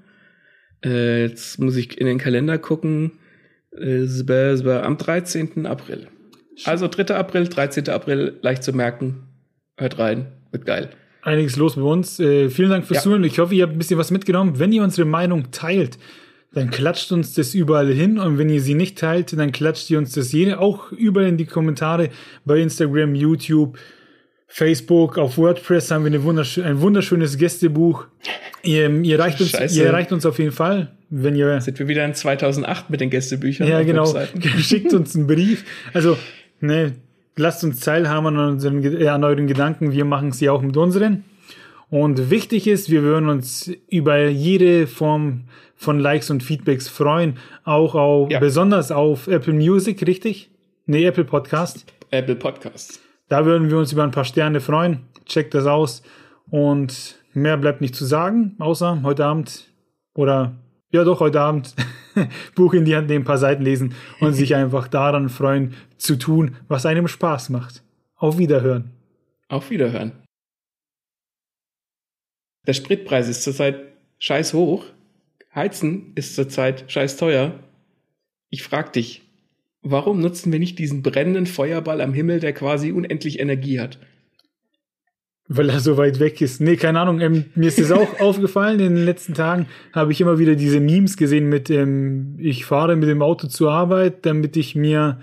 [0.84, 3.12] äh, jetzt muss ich in den Kalender gucken,
[3.76, 5.66] äh, am 13.
[5.66, 6.08] April.
[6.64, 7.14] Also 3.
[7.14, 7.88] April, 13.
[7.88, 9.28] April, leicht zu merken.
[9.76, 10.90] Hört rein, wird geil
[11.26, 12.20] einiges los bei uns.
[12.20, 13.02] Äh, vielen Dank fürs ja.
[13.02, 13.24] Zuhören.
[13.24, 14.58] Ich hoffe, ihr habt ein bisschen was mitgenommen.
[14.58, 15.98] Wenn ihr unsere Meinung teilt,
[16.54, 18.18] dann klatscht uns das überall hin.
[18.18, 21.36] Und wenn ihr sie nicht teilt, dann klatscht ihr uns das jene auch überall in
[21.36, 22.10] die Kommentare
[22.44, 23.76] bei Instagram, YouTube,
[24.46, 28.06] Facebook, auf WordPress haben wir eine wundersch ein wunderschönes Gästebuch.
[28.62, 30.92] Ihr, ihr, erreicht uns, ihr erreicht uns auf jeden Fall.
[31.10, 33.68] Wenn ihr Sind wir wieder in 2008 mit den Gästebüchern?
[33.68, 34.12] Ja, genau.
[34.58, 35.64] Schickt uns einen Brief.
[35.92, 36.16] Also,
[36.60, 36.96] ne,
[37.36, 39.92] lasst uns teilhaben an, unseren, äh, an euren Gedanken.
[39.92, 41.24] Wir machen sie auch mit unseren.
[41.88, 45.44] Und wichtig ist, wir würden uns über jede Form
[45.76, 47.38] von Likes und Feedbacks freuen.
[47.64, 48.40] Auch auf, ja.
[48.40, 50.50] besonders auf Apple Music, richtig?
[50.86, 51.92] Nee, Apple Podcast.
[52.10, 53.00] Apple Podcast.
[53.28, 55.00] Da würden wir uns über ein paar Sterne freuen.
[55.26, 56.02] Checkt das aus.
[56.50, 59.68] Und mehr bleibt nicht zu sagen, außer heute Abend
[60.14, 60.56] oder
[60.96, 61.74] ja doch heute Abend
[62.54, 66.16] Buch in die Hand nehmen, ein paar Seiten lesen und sich einfach daran freuen, zu
[66.16, 67.82] tun, was einem Spaß macht.
[68.16, 68.90] Auf Wiederhören.
[69.48, 70.12] Auf Wiederhören.
[72.66, 73.76] Der Spritpreis ist zurzeit
[74.18, 74.84] scheiß hoch.
[75.54, 77.60] Heizen ist zurzeit scheiß teuer.
[78.50, 79.22] Ich frag dich,
[79.82, 83.98] warum nutzen wir nicht diesen brennenden Feuerball am Himmel, der quasi unendlich Energie hat?
[85.48, 86.60] Weil er so weit weg ist.
[86.60, 87.20] Nee, keine Ahnung.
[87.20, 88.80] Ähm, mir ist es auch aufgefallen.
[88.80, 92.96] In den letzten Tagen habe ich immer wieder diese Memes gesehen mit, ähm, ich fahre
[92.96, 95.20] mit dem Auto zur Arbeit, damit ich mir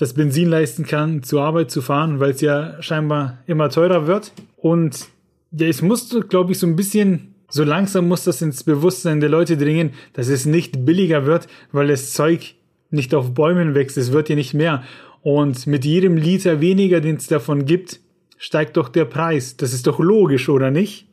[0.00, 4.32] das Benzin leisten kann, zur Arbeit zu fahren, weil es ja scheinbar immer teurer wird.
[4.56, 5.08] Und
[5.52, 9.28] ja, es muss, glaube ich, so ein bisschen, so langsam muss das ins Bewusstsein der
[9.28, 12.54] Leute dringen, dass es nicht billiger wird, weil das Zeug
[12.90, 13.98] nicht auf Bäumen wächst.
[13.98, 14.84] Es wird ja nicht mehr.
[15.20, 18.00] Und mit jedem Liter weniger, den es davon gibt,
[18.40, 19.56] steigt doch der Preis.
[19.58, 21.06] Das ist doch logisch, oder nicht?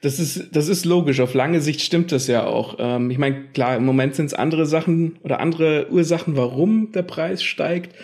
[0.00, 1.20] Das ist, das ist logisch.
[1.20, 2.76] Auf lange Sicht stimmt das ja auch.
[2.78, 7.02] Ähm, ich meine, klar, im Moment sind es andere Sachen oder andere Ursachen, warum der
[7.02, 7.94] Preis steigt.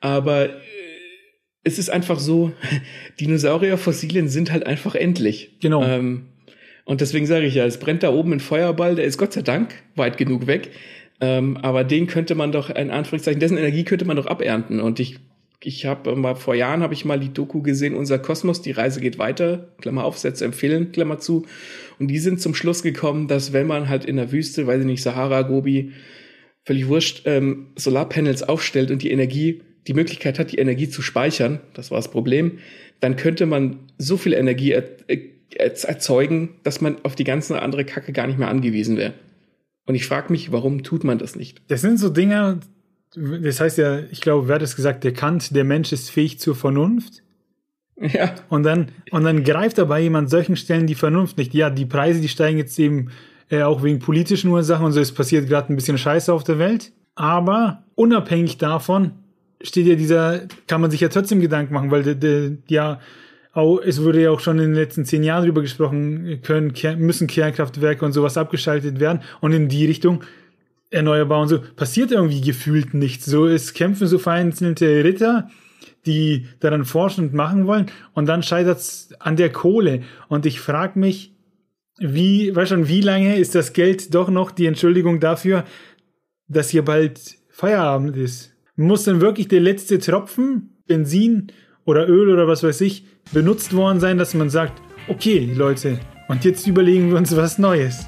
[0.00, 0.52] Aber äh,
[1.64, 2.52] es ist einfach so,
[3.20, 5.58] Dinosaurierfossilien sind halt einfach endlich.
[5.60, 5.82] Genau.
[5.82, 6.26] Ähm,
[6.84, 9.42] und deswegen sage ich ja, es brennt da oben ein Feuerball, der ist Gott sei
[9.42, 10.70] Dank weit genug weg.
[11.20, 14.78] Ähm, aber den könnte man doch, in Anführungszeichen, dessen Energie könnte man doch abernten.
[14.80, 15.18] Und ich
[15.62, 19.00] ich habe mal vor Jahren habe ich mal die Doku gesehen, unser Kosmos, die Reise
[19.00, 21.46] geht weiter, Klammer auf, Sätze empfehlen, Klammer zu.
[21.98, 24.86] Und die sind zum Schluss gekommen, dass wenn man halt in der Wüste, weiß ich
[24.86, 25.92] nicht, Sahara, Gobi,
[26.64, 31.60] völlig wurscht, ähm, Solarpanels aufstellt und die Energie die Möglichkeit hat, die Energie zu speichern,
[31.72, 32.58] das war das Problem,
[33.00, 35.18] dann könnte man so viel Energie er, er,
[35.56, 39.14] erzeugen, dass man auf die ganze andere Kacke gar nicht mehr angewiesen wäre.
[39.86, 41.62] Und ich frage mich, warum tut man das nicht?
[41.68, 42.60] Das sind so Dinge,
[43.42, 46.38] das heißt ja, ich glaube, wer hat es gesagt, der Kant, der Mensch ist fähig
[46.38, 47.22] zur Vernunft.
[48.00, 48.34] Ja.
[48.48, 51.52] Und dann, und dann greift dabei jemand solchen Stellen die Vernunft nicht.
[51.54, 53.10] Ja, die Preise, die steigen jetzt eben
[53.50, 55.00] äh, auch wegen politischen Ursachen und so.
[55.00, 56.92] Es passiert gerade ein bisschen Scheiße auf der Welt.
[57.14, 59.12] Aber unabhängig davon
[59.60, 63.00] steht ja dieser, kann man sich ja trotzdem Gedanken machen, weil der, der, ja,
[63.52, 67.26] auch, es wurde ja auch schon in den letzten zehn Jahren darüber gesprochen, können, müssen
[67.26, 70.22] Kernkraftwerke und sowas abgeschaltet werden und in die Richtung
[70.90, 73.26] erneuerbar und so passiert irgendwie gefühlt nichts.
[73.26, 75.50] So, es kämpfen so vereinzelte Ritter,
[76.06, 80.02] die daran forschen und machen wollen und dann scheitert es an der Kohle.
[80.28, 81.34] Und ich frage mich,
[81.98, 85.64] wie, weißt schon, wie lange ist das Geld doch noch die Entschuldigung dafür,
[86.46, 88.54] dass hier bald Feierabend ist?
[88.76, 91.48] Muss dann wirklich der letzte Tropfen Benzin
[91.84, 96.44] oder Öl oder was weiß ich benutzt worden sein, dass man sagt, okay, Leute, und
[96.44, 98.06] jetzt überlegen wir uns was Neues.